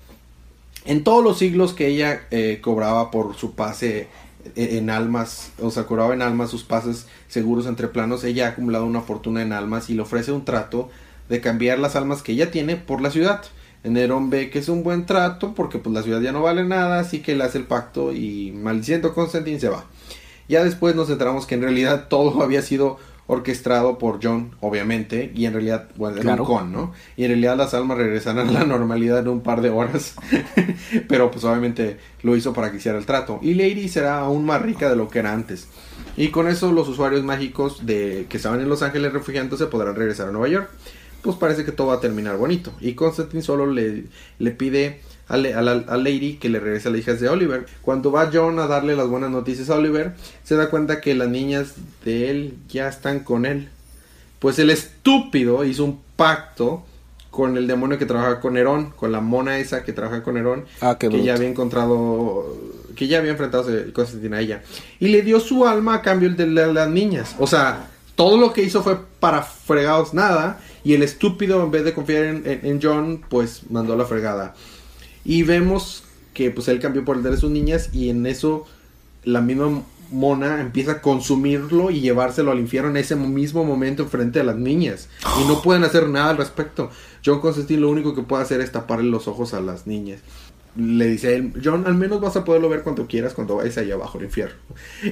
[0.85, 4.07] En todos los siglos que ella eh, cobraba por su pase
[4.55, 8.49] eh, en almas, o sea, cobraba en almas sus pases seguros entre planos, ella ha
[8.49, 10.89] acumulado una fortuna en almas y le ofrece un trato
[11.29, 13.43] de cambiar las almas que ella tiene por la ciudad.
[13.83, 16.99] Nerón ve que es un buen trato porque pues la ciudad ya no vale nada,
[16.99, 19.85] así que le hace el pacto y maldiciendo a Constantine se va.
[20.47, 25.45] Ya después nos enteramos que en realidad todo había sido orquestado por John, obviamente, y
[25.45, 26.43] en realidad, bueno, era Claro.
[26.43, 26.93] un con, ¿no?
[27.15, 30.15] Y en realidad las almas regresarán a la normalidad en un par de horas,
[31.07, 33.39] pero pues obviamente lo hizo para que hiciera el trato.
[33.41, 35.67] Y Lady será aún más rica de lo que era antes.
[36.17, 40.27] Y con eso los usuarios mágicos de que estaban en Los Ángeles refugiándose podrán regresar
[40.27, 40.69] a Nueva York.
[41.21, 42.73] Pues parece que todo va a terminar bonito.
[42.81, 44.05] Y Constantine solo le,
[44.39, 44.99] le pide
[45.31, 47.65] a, le- a la- a Lady que le regrese a las hijas de Oliver.
[47.81, 50.13] Cuando va John a darle las buenas noticias a Oliver,
[50.43, 51.73] se da cuenta que las niñas
[52.05, 53.69] de él ya están con él.
[54.39, 56.83] Pues el estúpido hizo un pacto
[57.29, 60.65] con el demonio que trabaja con Nerón, con la mona esa que trabaja con Nerón,
[60.81, 61.23] Ah, que bruto.
[61.23, 62.57] ya había encontrado,
[62.95, 64.63] que ya había enfrentado a ella.
[64.99, 67.35] Y le dio su alma a cambio de la- las niñas.
[67.39, 70.59] O sea, todo lo que hizo fue para fregados nada.
[70.83, 74.55] Y el estúpido, en vez de confiar en, en- en John, pues mandó la fregada.
[75.23, 76.03] Y vemos
[76.33, 78.65] que pues él cambió por el de sus niñas y en eso
[79.23, 84.39] la misma mona empieza a consumirlo y llevárselo al infierno en ese mismo momento frente
[84.39, 85.09] a las niñas.
[85.41, 86.89] Y no pueden hacer nada al respecto.
[87.25, 90.19] John Constantine lo único que puede hacer es taparle los ojos a las niñas.
[90.75, 93.77] Le dice a él, John, al menos vas a poderlo ver cuando quieras cuando vayas
[93.77, 94.55] allá abajo al infierno.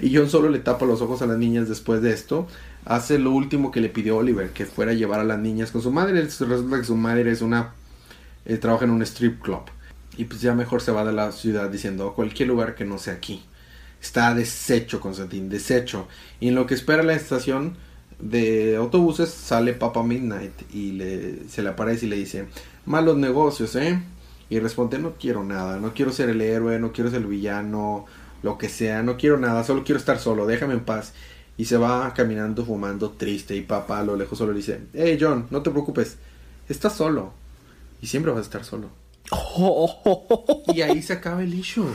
[0.02, 2.48] Y John solo le tapa los ojos a las niñas después de esto.
[2.86, 5.82] Hace lo último que le pidió Oliver, que fuera a llevar a las niñas con
[5.82, 6.22] su madre.
[6.22, 7.74] Resulta que su madre es una...
[8.46, 9.62] eh, trabaja en un strip club.
[10.20, 13.14] Y pues ya mejor se va de la ciudad diciendo cualquier lugar que no sea
[13.14, 13.42] aquí.
[14.02, 16.10] Está deshecho Constantín, deshecho.
[16.42, 17.78] Y en lo que espera la estación
[18.20, 22.48] de autobuses sale Papa Midnight y le, se le aparece y le dice,
[22.86, 23.98] malos negocios, ¿eh?
[24.50, 28.06] Y responde, no quiero nada, no quiero ser el héroe, no quiero ser el villano,
[28.44, 31.14] lo que sea, no quiero nada, solo quiero estar solo, déjame en paz.
[31.56, 35.18] Y se va caminando, fumando, triste, y Papa a lo lejos solo le dice, hey
[35.18, 36.18] John, no te preocupes,
[36.68, 37.32] estás solo.
[38.02, 38.90] Y siempre vas a estar solo.
[40.74, 41.88] Y ahí se acaba el issue.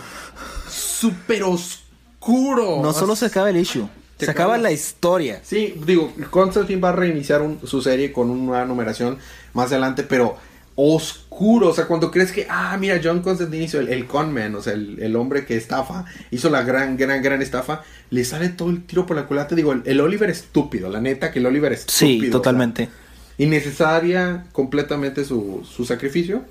[0.69, 2.81] Súper oscuro.
[2.83, 3.87] No solo se acaba el issue,
[4.19, 5.41] Se se acaba acaba- la historia.
[5.45, 9.19] Sí, digo, Constantine va a reiniciar un- su serie con una numeración
[9.53, 10.37] más adelante, pero
[10.77, 11.69] oscuro.
[11.69, 14.73] O sea, cuando crees que, ah, mira, John Constantine hizo el, el conman, o sea,
[14.73, 18.85] el, el hombre que estafa, hizo la gran, gran, gran estafa, le sale todo el
[18.85, 19.55] tiro por la culata.
[19.55, 22.09] Digo, el, el Oliver estúpido, la neta que el Oliver es estúpido.
[22.09, 22.89] Sí, o sea, totalmente.
[23.39, 26.43] innecesaria completamente su, su sacrificio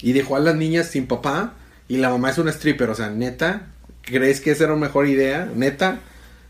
[0.00, 1.54] y dejó a las niñas sin papá
[1.88, 3.68] y la mamá es una stripper, o sea, neta,
[4.02, 5.48] ¿crees que esa era una mejor idea?
[5.54, 5.98] Neta,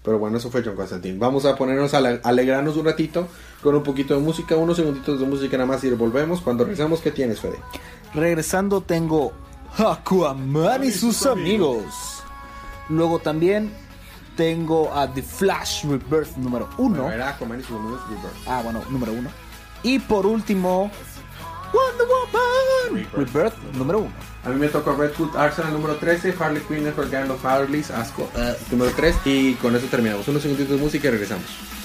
[0.02, 1.18] pero bueno, eso fue John Constantine.
[1.18, 3.28] Vamos a ponernos a ale- alegrarnos un ratito
[3.62, 6.40] con un poquito de música, unos segunditos de música nada más y volvemos.
[6.40, 7.58] Cuando regresamos, ¿qué tienes, Fede?
[8.14, 9.32] Regresando tengo
[9.76, 12.22] Aquaman y sus amigos.
[12.88, 13.70] Luego también
[14.36, 17.10] tengo a The Flash Rebirth número 1.
[17.12, 18.46] Era Aquaman y su número Rebirth.
[18.48, 19.28] Ah, bueno, número 1.
[19.82, 20.90] Y por último,
[21.76, 23.34] Wonder Woman Rebirth.
[23.34, 24.10] Rebirth número 1.
[24.44, 28.30] A mí me tocó Red Hood Arsenal número 13, Harley Quinn Gang of Harleys, asco,
[28.36, 29.16] eh, número 3.
[29.24, 30.26] Y con eso terminamos.
[30.28, 31.75] Unos segunditos de música y regresamos.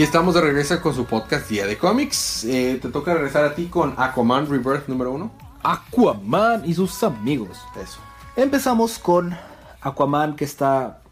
[0.00, 2.44] Y estamos de regreso con su podcast Día de Cómics.
[2.44, 5.30] Eh, te toca regresar a ti con Aquaman Rebirth número 1.
[5.62, 7.58] Aquaman y sus amigos.
[7.78, 8.00] Eso.
[8.34, 9.36] Empezamos con
[9.82, 11.02] Aquaman que está,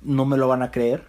[0.00, 1.08] no me lo van a creer,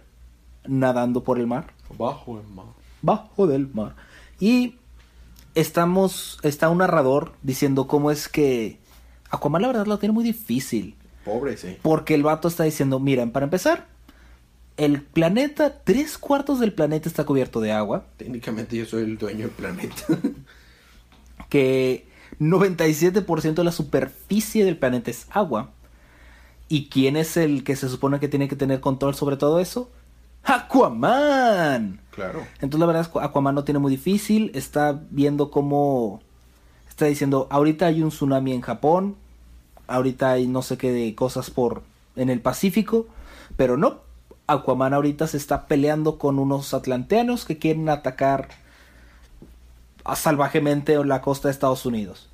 [0.66, 2.66] nadando por el mar, Bajo el mar.
[3.00, 3.96] bajo del mar.
[4.38, 4.76] Y
[5.54, 8.78] estamos, está un narrador diciendo cómo es que
[9.30, 10.94] Aquaman la verdad lo tiene muy difícil.
[11.24, 11.78] Pobre, sí.
[11.80, 13.93] Porque el vato está diciendo, miren, para empezar,
[14.76, 19.46] el planeta, tres cuartos del planeta está cubierto de agua, Técnicamente yo soy el dueño
[19.46, 20.04] del planeta.
[21.48, 22.06] que
[22.40, 25.70] 97% de la superficie del planeta es agua.
[26.68, 29.90] ¿Y quién es el que se supone que tiene que tener control sobre todo eso?
[30.42, 32.00] Aquaman.
[32.10, 32.46] claro.
[32.54, 36.20] Entonces la verdad es que Aquaman no tiene muy difícil, está viendo cómo
[36.88, 39.16] está diciendo, ahorita hay un tsunami en Japón,
[39.86, 41.82] ahorita hay no sé qué de cosas por
[42.16, 43.06] en el Pacífico,
[43.56, 44.03] pero no,
[44.46, 48.48] Aquaman ahorita se está peleando con unos atlanteanos que quieren atacar
[50.04, 52.28] a- salvajemente la costa de Estados Unidos.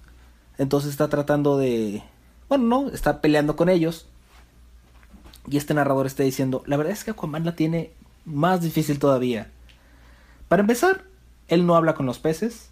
[0.59, 2.03] Entonces está tratando de,
[2.49, 4.07] bueno, no, está peleando con ellos.
[5.49, 7.93] Y este narrador está diciendo, la verdad es que Aquaman la tiene
[8.25, 9.51] más difícil todavía.
[10.49, 11.05] Para empezar,
[11.49, 12.71] él no habla con los peces,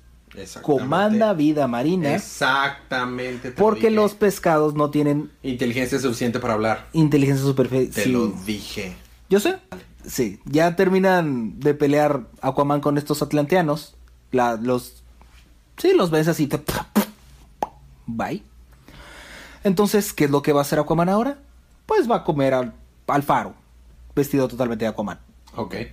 [0.63, 3.53] comanda vida marina, Exactamente.
[3.53, 3.91] porque dije.
[3.93, 6.89] los pescados no tienen Inteligencia suficiente para hablar.
[6.93, 8.05] inteligencia superficial.
[8.05, 8.97] Te lo dije.
[9.29, 9.59] Yo sé.
[10.07, 13.95] Sí, ya terminan de pelear Aquaman con estos atlanteanos.
[14.33, 15.03] La, los.
[15.77, 16.47] Sí, los ves así.
[16.47, 16.61] te-
[18.07, 18.43] Bye.
[19.65, 21.39] Entonces, ¿qué es lo que va a hacer Aquaman ahora?
[21.87, 22.73] Pues va a comer al,
[23.07, 23.55] al faro.
[24.15, 25.19] Vestido totalmente de Aquaman.
[25.57, 25.75] Ok.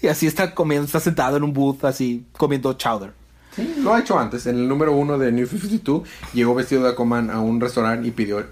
[0.00, 3.12] Y así está comiendo, está sentado en un booth así, comiendo chowder.
[3.56, 4.46] Sí, lo ha hecho antes.
[4.46, 8.12] En el número uno de New 52 llegó vestido de Aquaman a un restaurante y
[8.12, 8.46] pidió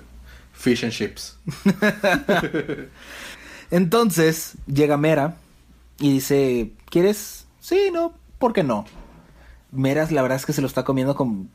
[0.53, 1.37] fish and chips.
[3.71, 5.37] Entonces llega Mera
[5.99, 7.47] y dice, ¿quieres?
[7.61, 8.85] Sí, no, ¿por qué no?
[9.73, 11.51] Mera la verdad es que se lo está comiendo con,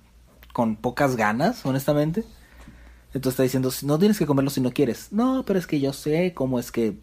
[0.53, 2.23] con pocas ganas, honestamente.
[3.13, 5.09] Entonces está diciendo, no tienes que comerlo si no quieres.
[5.11, 6.97] No, pero es que yo sé cómo es que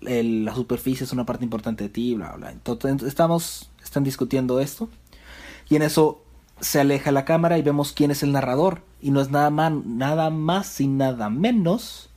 [0.00, 2.50] la superficie es una parte importante de ti, bla, bla.
[2.50, 4.88] Entonces estamos, están discutiendo esto.
[5.68, 6.22] Y en eso
[6.60, 8.82] se aleja la cámara y vemos quién es el narrador.
[9.00, 12.10] Y no es nada, man- nada más y nada menos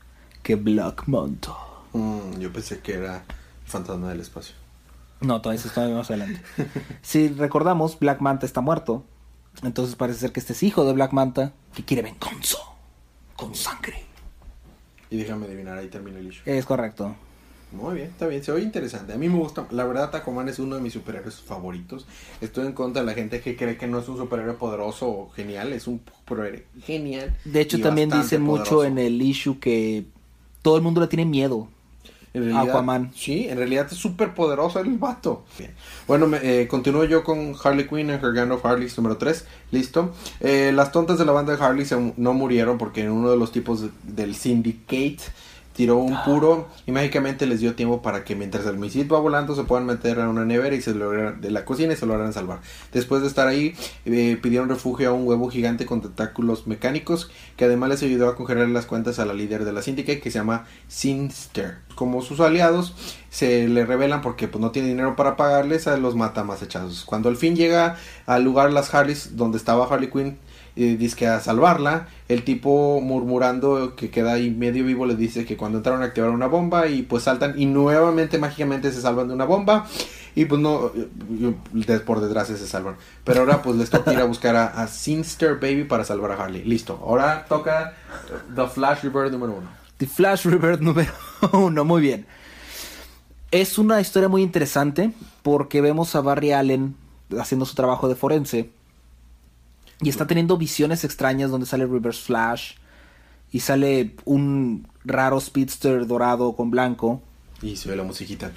[0.43, 1.53] que Black Manta.
[1.95, 4.53] Mm, yo pensé que era el fantasma del espacio.
[5.21, 6.41] No, todavía eso está más adelante.
[7.01, 9.05] si recordamos, Black Manta está muerto.
[9.63, 12.57] Entonces parece ser que este es hijo de Black Manta que quiere venganza.
[13.37, 14.03] Con sangre.
[15.09, 16.43] Y déjame adivinar, ahí termina el issue.
[16.45, 17.15] Es correcto.
[17.71, 19.13] Muy bien, está bien, se oye interesante.
[19.13, 22.05] A mí me gusta, la verdad, Aquaman es uno de mis superhéroes favoritos.
[22.41, 25.29] Estoy en contra de la gente que cree que no es un superhéroe poderoso o
[25.29, 27.35] genial, es un superhéroe genial.
[27.45, 30.05] De hecho, también dicen mucho en el issue que
[30.61, 31.69] todo el mundo le tiene miedo.
[32.35, 33.11] En realidad, Aquaman.
[33.15, 35.45] Sí, en realidad es súper poderoso el vato.
[35.57, 35.71] Bien.
[36.07, 39.45] Bueno, me, eh, continúo yo con Harley Quinn en Her Gang of Harleys número 3.
[39.71, 40.13] Listo.
[40.41, 43.51] Eh, las tontas de la banda de Harley se- no murieron porque uno de los
[43.51, 45.17] tipos de- del Syndicate
[45.75, 49.55] tiró un puro y mágicamente les dio tiempo para que mientras el misil va volando
[49.55, 52.31] se puedan meter a una nevera y se logran, de la cocina y se logran
[52.31, 52.61] salvar.
[52.93, 57.65] Después de estar ahí, eh, pidieron refugio a un huevo gigante con tentáculos mecánicos que
[57.65, 60.39] además les ayudó a congelar las cuentas a la líder de la Syndicate que se
[60.39, 61.79] llama Sinster.
[61.95, 62.95] Como sus aliados
[63.29, 67.03] se le revelan porque pues, no tiene dinero para pagarles, a los mata más hechazos.
[67.03, 70.37] Cuando al fin llega al lugar las Harleys donde estaba Harley Quinn
[70.75, 72.07] eh, dice a salvarla.
[72.27, 76.31] El tipo murmurando que queda ahí medio vivo le dice que cuando entraron a activar
[76.31, 79.85] una bomba y pues saltan y nuevamente mágicamente se salvan de una bomba
[80.35, 80.91] y pues no,
[82.05, 82.95] por desgracia se salvan.
[83.23, 86.43] Pero ahora pues les toca ir a buscar a, a Sinster Baby para salvar a
[86.43, 86.63] Harley.
[86.63, 87.93] Listo, ahora toca
[88.53, 89.69] The Flash Rebirth número uno.
[89.97, 91.11] The Flash Rebirth número
[91.53, 92.25] uno, muy bien.
[93.51, 95.11] Es una historia muy interesante
[95.41, 96.95] porque vemos a Barry Allen
[97.39, 98.69] haciendo su trabajo de forense
[100.01, 102.73] y está teniendo visiones extrañas donde sale Reverse Flash
[103.51, 107.21] y sale un raro speedster dorado con blanco.
[107.61, 108.51] Y se ve la musiquita.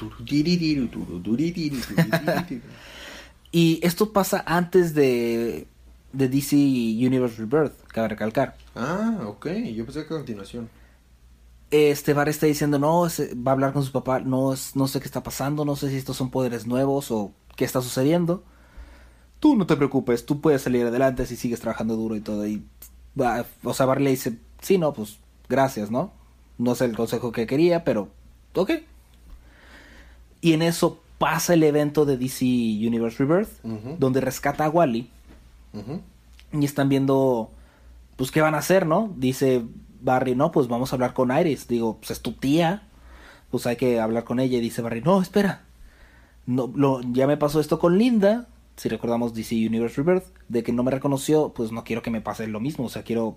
[3.51, 5.67] Y esto pasa antes de,
[6.13, 8.57] de DC Universe Rebirth, cabe recalcar.
[8.75, 9.47] ah, ok.
[9.75, 10.69] Yo pensé que a continuación.
[11.71, 15.07] Este Barry está diciendo, no, va a hablar con su papá, no, no sé qué
[15.07, 18.43] está pasando, no sé si estos son poderes nuevos o qué está sucediendo.
[19.41, 22.47] Tú no te preocupes, tú puedes salir adelante si sigues trabajando duro y todo.
[22.47, 22.63] Y,
[23.21, 26.11] va- o sea, Barry le dice, sí, no, pues gracias, ¿no?
[26.59, 28.09] No es el consejo que quería, pero
[28.55, 28.71] ok.
[30.41, 33.51] Y en eso pasa el evento de DC Universe Rebirth,
[33.99, 35.09] donde rescata a Wally
[36.53, 37.51] y están viendo,
[38.17, 39.13] pues, qué van a hacer, ¿no?
[39.17, 39.63] Dice
[40.01, 41.69] Barry, no, pues vamos a hablar con Iris.
[41.69, 42.83] Digo, pues es tu tía,
[43.51, 44.59] pues hay que hablar con ella.
[44.59, 45.63] Y dice Barry, no, espera,
[46.47, 48.47] no, lo, ya me pasó esto con Linda,
[48.79, 52.21] si recordamos DC Universe Rebirth, de que no me reconoció, pues no quiero que me
[52.21, 53.37] pase lo mismo, o sea, quiero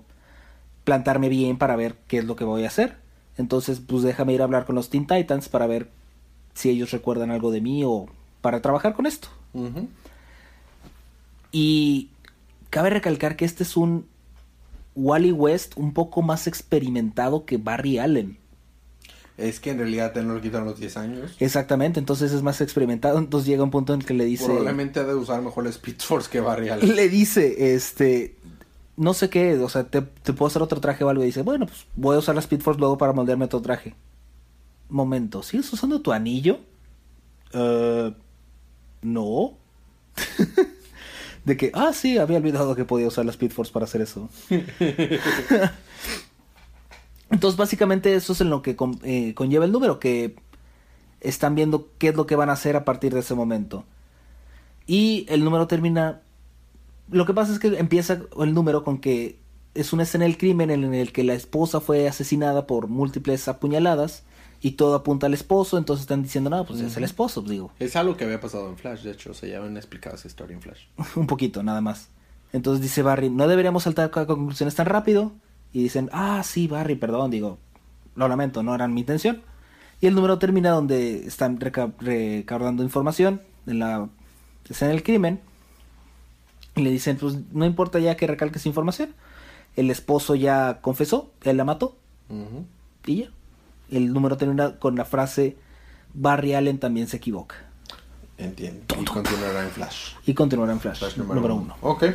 [0.83, 2.97] plantarme bien para ver qué es lo que voy a hacer.
[3.37, 5.89] Entonces, pues déjame ir a hablar con los Teen Titans para ver
[6.53, 8.07] si ellos recuerdan algo de mí o
[8.41, 9.29] para trabajar con esto.
[11.51, 12.09] Y
[12.69, 14.05] cabe recalcar que este es un
[14.95, 18.37] Wally West un poco más experimentado que Barry Allen.
[19.41, 21.35] Es que en realidad te no le quitan los 10 años.
[21.39, 23.17] Exactamente, entonces es más experimentado.
[23.17, 24.45] Entonces llega un punto en que le dice.
[24.45, 26.95] Probablemente ha de usar mejor el Speed Force que Barry Allen.
[26.95, 28.35] Le dice, este.
[28.97, 31.23] No sé qué, o sea, te, te puedo hacer otro traje o algo.
[31.23, 33.95] Y dice, bueno, pues voy a usar la Speed Force luego para moldearme otro traje.
[34.89, 36.59] Momento, ¿sigues usando tu anillo?
[37.53, 38.13] Eh,
[39.01, 39.53] no.
[41.45, 44.29] De que, ah, sí, había olvidado que podía usar la Speed Force para hacer eso.
[47.31, 50.35] Entonces, básicamente, eso es en lo que con- eh, conlleva el número, que
[51.21, 53.85] están viendo qué es lo que van a hacer a partir de ese momento.
[54.87, 56.21] Y el número termina.
[57.09, 59.39] Lo que pasa es que empieza el número con que
[59.73, 64.23] es una escena del crimen en el que la esposa fue asesinada por múltiples apuñaladas
[64.61, 65.77] y todo apunta al esposo.
[65.77, 67.71] Entonces están diciendo, no, pues es el esposo, digo.
[67.79, 70.27] Es algo que había pasado en Flash, de hecho, o sea, ya habían explicado esa
[70.27, 70.81] historia en Flash.
[71.15, 72.09] un poquito, nada más.
[72.53, 75.31] Entonces dice Barry, no deberíamos saltar a conclusiones tan rápido.
[75.73, 77.57] Y dicen, ah, sí, Barry, perdón, digo,
[78.15, 79.41] lo lamento, no era mi intención.
[80.01, 84.09] Y el número termina donde están reca- recaudando información en la
[84.69, 85.39] escena del crimen.
[86.75, 89.13] Y le dicen, pues no importa ya que recalques información.
[89.75, 91.95] El esposo ya confesó, él la mató.
[93.05, 93.29] Y ya.
[93.91, 95.57] El número termina con la frase,
[96.13, 97.55] Barry Allen también se equivoca.
[98.37, 98.95] Entiendo.
[98.99, 100.13] Y continuará en Flash.
[100.25, 101.75] Y continuará en Flash, Flash número, uno.
[101.81, 102.05] Ok.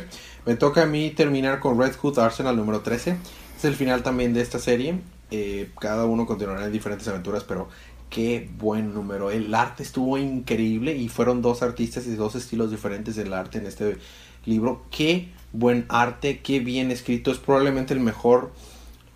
[0.45, 3.17] Me toca a mí terminar con Red Hood Arsenal número 13.
[3.57, 4.99] Es el final también de esta serie.
[5.31, 7.69] Eh, cada uno continuará en diferentes aventuras, pero
[8.11, 9.31] qué buen número.
[9.31, 13.65] El arte estuvo increíble y fueron dos artistas y dos estilos diferentes del arte en
[13.65, 13.97] este
[14.45, 14.83] libro.
[14.91, 17.31] Qué buen arte, qué bien escrito.
[17.31, 18.51] Es probablemente el mejor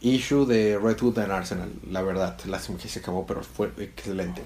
[0.01, 2.35] issue de Red Hood en Arsenal, la verdad.
[2.45, 4.41] Lástima que se acabó, pero fue excelente.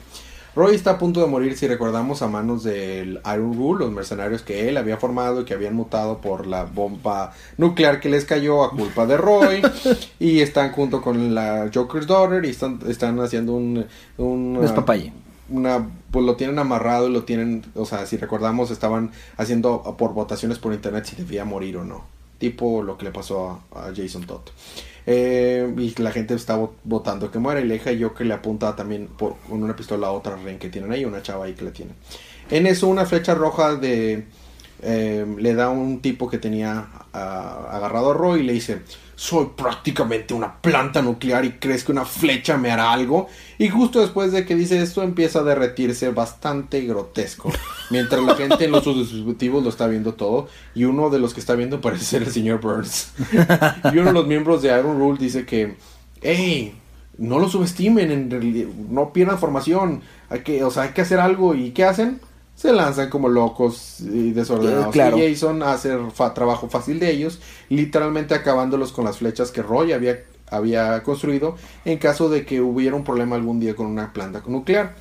[0.55, 4.41] Roy está a punto de morir, si recordamos, a manos del Iron Rule, los mercenarios
[4.41, 8.63] que él había formado y que habían mutado por la bomba nuclear que les cayó
[8.63, 9.61] a culpa de Roy.
[10.19, 13.85] y están junto con la Joker's Daughter y están, están haciendo un...
[14.17, 15.11] un Despapalle.
[15.49, 20.13] una pues lo tienen amarrado y lo tienen, o sea, si recordamos estaban haciendo por
[20.13, 22.05] votaciones por internet si debía morir o no,
[22.51, 24.41] tipo lo que le pasó a, a Jason Todd.
[25.07, 28.33] Eh, y la gente está vo- votando que muera y le deja yo que le
[28.33, 31.65] apunta también con una pistola a otra ren que tienen ahí, una chava ahí que
[31.65, 31.91] la tiene.
[32.49, 34.25] En eso una flecha roja de
[34.81, 38.79] eh, le da un tipo que tenía agarrado a Roy y le dice
[39.15, 43.27] soy prácticamente una planta nuclear y crees que una flecha me hará algo.
[43.57, 47.51] Y justo después de que dice esto empieza a derretirse bastante grotesco.
[47.89, 51.39] Mientras la gente en los dispositivos lo está viendo todo y uno de los que
[51.39, 53.13] está viendo parece ser el señor Burns.
[53.93, 55.77] Y uno de los miembros de Iron Rule dice que
[56.21, 56.75] hey
[57.17, 60.01] no lo subestimen en realidad, no pierdan formación.
[60.29, 62.19] Hay que o sea hay que hacer algo y qué hacen
[62.55, 64.87] se lanzan como locos y desordenados.
[64.87, 65.17] Eh, claro.
[65.17, 67.39] Y Jason hace fa- trabajo fácil de ellos,
[67.69, 72.95] literalmente acabándolos con las flechas que Roy había, había construido en caso de que hubiera
[72.95, 74.95] un problema algún día con una planta nuclear.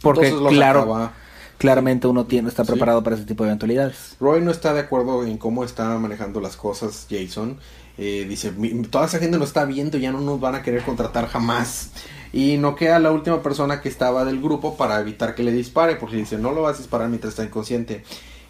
[0.00, 1.12] Porque Entonces claro, acaba-
[1.58, 2.70] claramente uno tiene, está Sí.
[2.72, 4.16] preparado para ese tipo de eventualidades.
[4.20, 7.58] Roy no está de acuerdo en cómo está manejando las cosas Jason.
[7.98, 10.82] Eh, dice, "Mi- toda esa gente nos está viendo, ya no nos van a querer
[10.82, 11.90] contratar jamás.
[12.36, 15.96] Y no queda la última persona que estaba del grupo para evitar que le dispare,
[15.96, 18.04] porque dice, no lo vas a disparar mientras está inconsciente.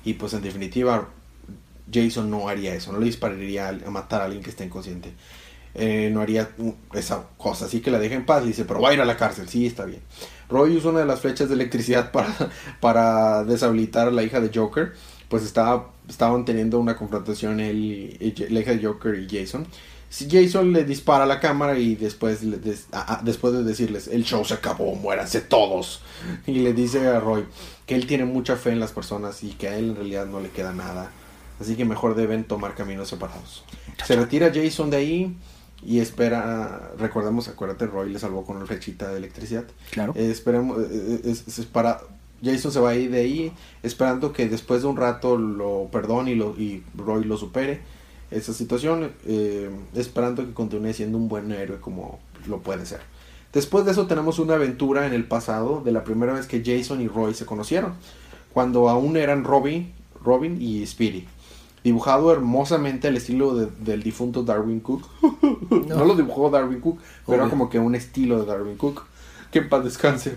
[0.04, 1.06] Y pues en definitiva,
[1.94, 5.12] Jason no haría eso, no le dispararía a matar a alguien que está inconsciente.
[5.76, 8.42] Eh, no haría uh, esa cosa, así que la deja en paz.
[8.42, 10.00] Y dice, pero va a ir a la cárcel, sí, está bien.
[10.48, 12.34] Roy usa una de las flechas de electricidad para,
[12.80, 14.94] para deshabilitar a la hija de Joker.
[15.28, 19.64] Pues estaba, estaban teniendo una confrontación él la hija de Joker y Jason.
[20.08, 23.64] Si Jason le dispara a la cámara y después, le des- a- a- después de
[23.64, 26.00] decirles, el show se acabó, muéranse todos.
[26.46, 27.44] Y le dice a Roy
[27.86, 30.40] que él tiene mucha fe en las personas y que a él en realidad no
[30.40, 31.10] le queda nada.
[31.60, 33.64] Así que mejor deben tomar caminos separados.
[34.06, 35.36] Se retira Jason de ahí
[35.84, 39.64] y espera, recordemos, acuérdate, Roy le salvó con una flechita de electricidad.
[39.90, 40.12] Claro.
[40.16, 42.00] Eh, esperemos, eh, es- es para,
[42.44, 43.52] Jason se va a ir de ahí
[43.82, 47.80] esperando que después de un rato lo perdone y, lo, y Roy lo supere
[48.30, 53.00] esa situación, eh, esperando que continúe siendo un buen héroe como lo puede ser.
[53.52, 57.00] Después de eso tenemos una aventura en el pasado de la primera vez que Jason
[57.00, 57.94] y Roy se conocieron,
[58.52, 61.24] cuando aún eran Robin, Robin y Speedy.
[61.84, 65.04] Dibujado hermosamente al estilo de- del difunto Darwin Cook.
[65.88, 66.04] no.
[66.04, 69.04] lo dibujó Darwin Cook, pero era como que un estilo de Darwin Cook.
[69.52, 70.36] Que en paz descanse.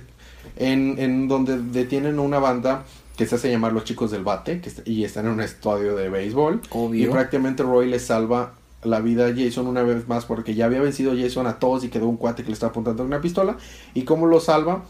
[0.55, 2.85] En, en donde detienen una banda
[3.19, 5.93] que se hace llamar Los Chicos del Bate que est- y están en un estadio
[5.97, 6.61] de béisbol.
[6.71, 7.07] Obvio.
[7.07, 8.53] Y prácticamente Roy le salva
[8.83, 11.89] la vida a Jason una vez más porque ya había vencido Jason a todos y
[11.89, 13.57] quedó un cuate que le estaba apuntando con una pistola.
[13.93, 14.85] ¿Y cómo lo salva?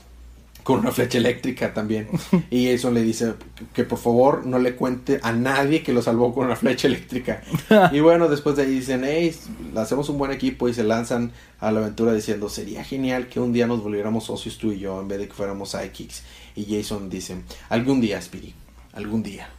[0.63, 2.07] Con una flecha eléctrica también.
[2.51, 3.33] Y Jason le dice
[3.73, 7.41] que por favor no le cuente a nadie que lo salvó con una flecha eléctrica.
[7.91, 9.35] y bueno, después de ahí dicen, hey,
[9.75, 13.53] hacemos un buen equipo y se lanzan a la aventura diciendo, sería genial que un
[13.53, 16.21] día nos volviéramos socios tú y yo en vez de que fuéramos sidekicks.
[16.59, 18.53] Y Jason dice, algún día, Speedy,
[18.91, 19.49] algún día.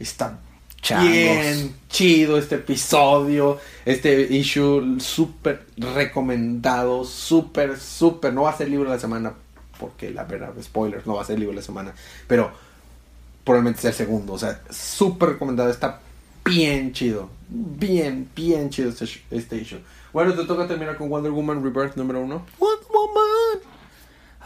[0.00, 0.38] Está
[0.80, 1.12] Changos.
[1.12, 8.88] bien chido este episodio, este issue súper recomendado, súper, súper, no va a ser libro
[8.88, 9.34] de la semana,
[9.78, 11.94] porque la verdad, spoilers, no va a ser libro de la semana,
[12.26, 12.50] pero
[13.44, 16.00] probablemente sea el segundo, o sea, súper recomendado, está
[16.42, 19.80] bien chido, bien, bien chido este, este issue.
[20.14, 22.46] Bueno, te toca terminar con Wonder Woman Rebirth número uno.
[22.58, 23.73] Wonder Woman.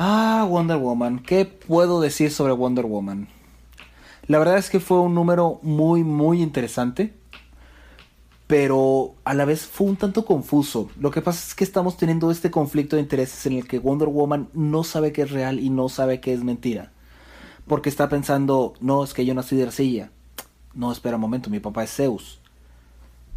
[0.01, 1.19] Ah, Wonder Woman.
[1.19, 3.27] ¿Qué puedo decir sobre Wonder Woman?
[4.29, 7.15] La verdad es que fue un número muy, muy interesante.
[8.47, 10.89] Pero a la vez fue un tanto confuso.
[11.01, 14.09] Lo que pasa es que estamos teniendo este conflicto de intereses en el que Wonder
[14.09, 16.93] Woman no sabe qué es real y no sabe qué es mentira.
[17.67, 20.13] Porque está pensando, no, es que yo nací de arcilla.
[20.75, 22.41] No, espera un momento, mi papá es Zeus.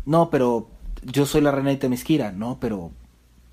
[0.06, 0.68] No, pero
[1.02, 2.32] yo soy la reina de Temisquira.
[2.32, 2.92] No, pero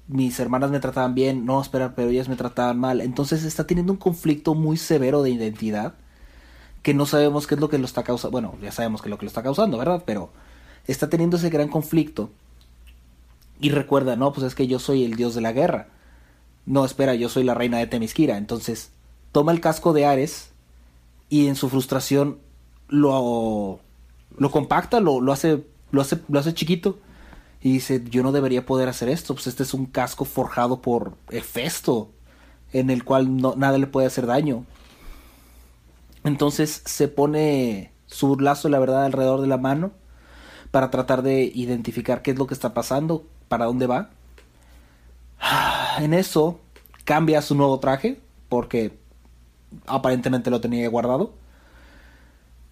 [0.08, 3.00] mis hermanas me trataban bien, no, espera, pero ellas me trataban mal.
[3.00, 5.94] Entonces está teniendo un conflicto muy severo de identidad
[6.82, 8.32] que no sabemos qué es lo que lo está causando.
[8.32, 10.02] Bueno, ya sabemos qué es lo que lo está causando, ¿verdad?
[10.06, 10.30] Pero
[10.86, 12.30] está teniendo ese gran conflicto.
[13.60, 15.88] Y recuerda, no, pues es que yo soy el dios de la guerra.
[16.64, 18.38] No, espera, yo soy la reina de Temisquira.
[18.38, 18.90] Entonces
[19.32, 20.50] toma el casco de Ares
[21.28, 22.38] y en su frustración
[22.88, 23.80] lo,
[24.38, 26.98] lo compacta, lo, lo, hace, lo, hace, lo hace chiquito.
[27.60, 31.16] Y dice, yo no debería poder hacer esto, pues este es un casco forjado por
[31.30, 32.10] Hefesto,
[32.72, 34.64] en el cual no, nada le puede hacer daño.
[36.24, 39.92] Entonces se pone su lazo, la verdad, alrededor de la mano
[40.70, 44.10] para tratar de identificar qué es lo que está pasando, para dónde va.
[45.98, 46.60] En eso
[47.04, 48.98] cambia su nuevo traje, porque
[49.86, 51.32] aparentemente lo tenía guardado.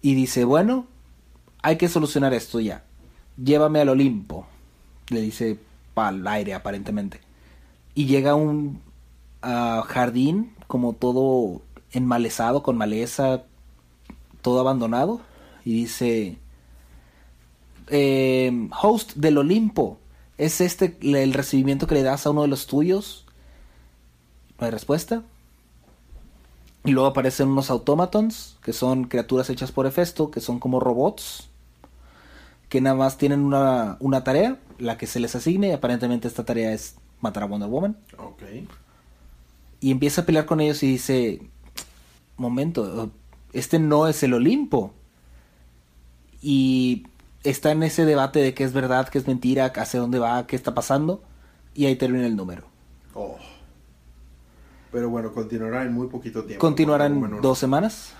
[0.01, 0.85] Y dice, bueno,
[1.61, 2.83] hay que solucionar esto ya.
[3.35, 4.47] Llévame al Olimpo.
[5.09, 5.59] Le dice
[5.95, 7.21] el aire aparentemente.
[7.95, 8.81] Y llega a un
[9.41, 13.43] ah, jardín como todo enmalezado, con maleza,
[14.41, 15.21] todo abandonado.
[15.65, 16.37] Y dice,
[17.87, 19.99] eh, host del Olimpo,
[20.37, 23.25] ¿es este el recibimiento que le das a uno de los tuyos?
[24.59, 25.23] No hay respuesta.
[26.85, 31.49] Y luego aparecen unos automatons, que son criaturas hechas por Hefesto, que son como robots,
[32.69, 36.73] que nada más tienen una, una tarea, la que se les asigne, aparentemente esta tarea
[36.73, 37.97] es matar a Wonder Woman.
[38.17, 38.43] Ok.
[39.79, 41.41] Y empieza a pelear con ellos y dice,
[42.35, 43.11] momento,
[43.53, 44.93] este no es el Olimpo.
[46.41, 47.07] Y
[47.43, 50.55] está en ese debate de qué es verdad, qué es mentira, hacia dónde va, qué
[50.55, 51.23] está pasando.
[51.73, 52.63] Y ahí termina el número.
[53.13, 53.37] Oh.
[54.91, 56.61] Pero bueno, continuará en muy poquito tiempo.
[56.61, 58.13] Continuarán dos semanas.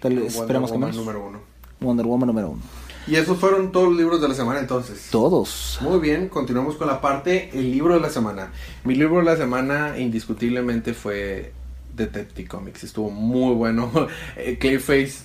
[0.00, 0.96] Tal vez esperemos que Woman más.
[0.96, 1.40] número uno.
[1.80, 2.62] Wonder Woman número uno.
[3.06, 5.08] Y esos fueron todos los libros de la semana entonces.
[5.10, 5.78] Todos.
[5.82, 8.50] Muy bien, continuamos con la parte, el libro de la semana.
[8.84, 11.52] Mi libro de la semana indiscutiblemente fue
[11.94, 12.84] Detective Comics.
[12.84, 13.90] Estuvo muy bueno.
[14.36, 15.24] Eh, Clayface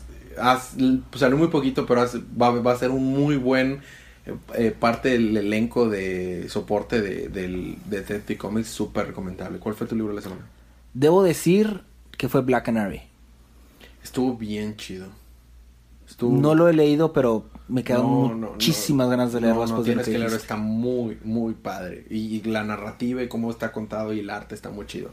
[1.16, 3.82] salió muy poquito, pero hace- va, va a ser un muy buen
[4.26, 8.68] eh, eh, parte del elenco de soporte de, del Detective Comics.
[8.70, 9.60] Súper recomendable.
[9.60, 10.42] ¿Cuál fue tu libro de la semana?
[10.94, 11.82] Debo decir
[12.18, 13.02] que fue Black Canary.
[14.04, 15.08] Estuvo bien chido.
[16.10, 16.36] Estuvo...
[16.36, 19.12] No lo he leído, pero me quedan No, no, muchísimas no.
[19.12, 22.06] ganas de leerlo después de lo que que leerlo, está muy, muy padre.
[22.10, 25.12] Y, y la narrativa y cómo está contado y el arte está muy chido.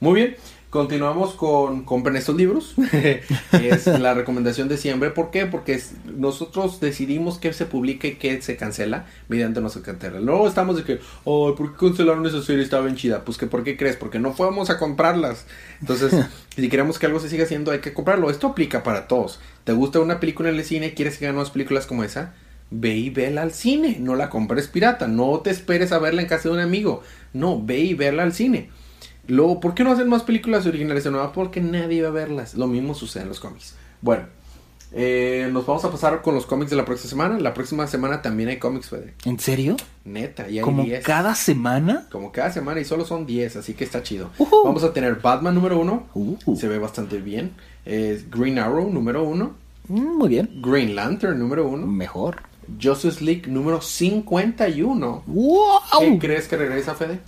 [0.00, 0.36] Muy bien.
[0.72, 2.74] Continuamos con compren estos libros.
[3.52, 5.10] es la recomendación de siempre.
[5.10, 5.44] ¿Por qué?
[5.44, 10.18] Porque es- nosotros decidimos qué se publica y qué se cancela mediante nuestra cartera.
[10.20, 12.64] No estamos de que, oh, ¿por qué cancelaron esa serie?
[12.64, 13.22] Estaba bien chida.
[13.22, 13.96] Pues que, ¿por qué crees?
[13.96, 15.44] Porque no fuimos a comprarlas.
[15.82, 16.14] Entonces,
[16.56, 18.30] si queremos que algo se siga haciendo, hay que comprarlo.
[18.30, 19.40] Esto aplica para todos.
[19.64, 20.94] ¿Te gusta una película en el cine?
[20.94, 22.32] ¿Quieres que hagan más películas como esa?
[22.70, 23.98] Ve y vela al cine.
[24.00, 25.06] No la compres pirata.
[25.06, 27.02] No te esperes a verla en casa de un amigo.
[27.34, 28.70] No, ve y verla al cine.
[29.28, 31.32] Luego, ¿por qué no hacen más películas originales de nueva?
[31.32, 32.54] Porque nadie va a verlas.
[32.54, 33.74] Lo mismo sucede en los cómics.
[34.00, 34.24] Bueno,
[34.92, 37.38] eh, nos vamos a pasar con los cómics de la próxima semana.
[37.38, 39.14] La próxima semana también hay cómics, Fede.
[39.24, 39.76] ¿En serio?
[40.04, 41.04] Neta, y hay ¿Como 10.
[41.04, 42.08] cada semana?
[42.10, 44.30] Como cada semana y solo son 10, así que está chido.
[44.64, 46.08] Vamos a tener Batman número 1.
[46.14, 46.56] Uh.
[46.56, 47.52] Se ve bastante bien.
[47.84, 49.54] Green Arrow número 1.
[49.88, 50.60] Mm, muy bien.
[50.62, 51.86] Green Lantern número 1.
[51.86, 52.42] Mejor.
[52.80, 55.22] Justice League número 51.
[55.26, 55.80] ¡Wow!
[56.00, 57.20] ¿Qué crees que regresa, Fede?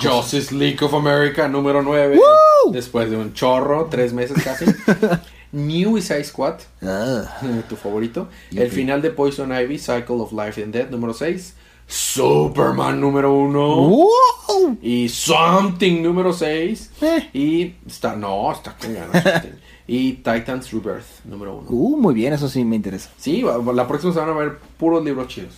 [0.00, 2.16] Justice League of America número 9.
[2.16, 2.72] ¡Woo!
[2.72, 4.64] Después de un chorro, tres meses casi.
[5.52, 7.40] New Suicide Squad, Ah.
[7.68, 8.28] tu favorito.
[8.50, 8.62] Yupi.
[8.62, 11.54] El final de Poison Ivy, Cycle of Life and Death número 6.
[11.86, 13.76] Superman número 1.
[13.76, 14.78] ¡Wow!
[14.82, 16.90] Y Something número 6.
[17.02, 17.28] Eh.
[17.32, 18.76] Y está, no, está.
[19.86, 21.66] Y Titans Rebirth número 1.
[21.68, 23.10] Uh, muy bien, eso sí me interesa.
[23.18, 25.52] Sí, la próxima semana va a haber puros libros chidos.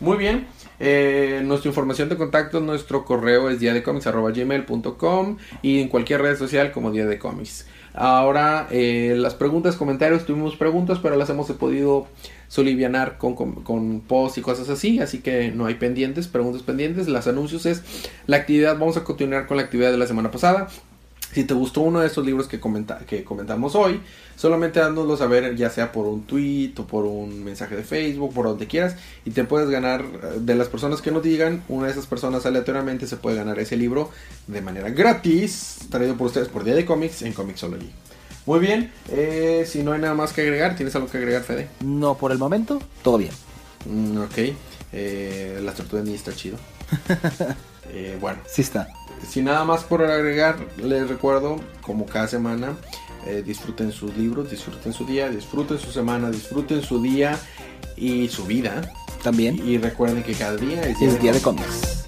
[0.00, 0.46] Muy bien.
[0.80, 6.90] Eh, nuestra información de contacto, nuestro correo es diadecomics.gmail.com y en cualquier red social como
[6.90, 7.66] Día de Comics.
[7.92, 12.06] Ahora, eh, las preguntas, comentarios, tuvimos preguntas, pero las hemos podido
[12.48, 17.08] solivianar con, con, posts y cosas así, así que no hay pendientes, preguntas pendientes.
[17.08, 17.82] Las anuncios es
[18.26, 20.68] la actividad, vamos a continuar con la actividad de la semana pasada.
[21.32, 24.00] Si te gustó uno de estos libros que, comenta- que comentamos hoy,
[24.36, 28.46] solamente dándonos saber, ya sea por un tweet o por un mensaje de Facebook, por
[28.46, 31.92] donde quieras, y te puedes ganar eh, de las personas que nos digan, una de
[31.92, 34.10] esas personas aleatoriamente se puede ganar ese libro
[34.48, 37.90] de manera gratis, traído por ustedes por Día de Comics en Comixology.
[38.46, 41.68] Muy bien, eh, si no hay nada más que agregar, ¿tienes algo que agregar, Fede?
[41.84, 43.30] No, por el momento, todo bien.
[43.86, 44.38] Mm, ok,
[44.92, 46.56] eh, la tortuga ninja está chido.
[47.92, 48.86] Eh, bueno, Sí está.
[49.28, 52.76] Sin nada más por agregar, les recuerdo, como cada semana,
[53.26, 57.38] eh, disfruten sus libros, disfruten su día, disfruten su semana, disfruten su día
[57.96, 58.90] y su vida.
[59.22, 62.04] También Y recuerden que cada día es es día de cómics.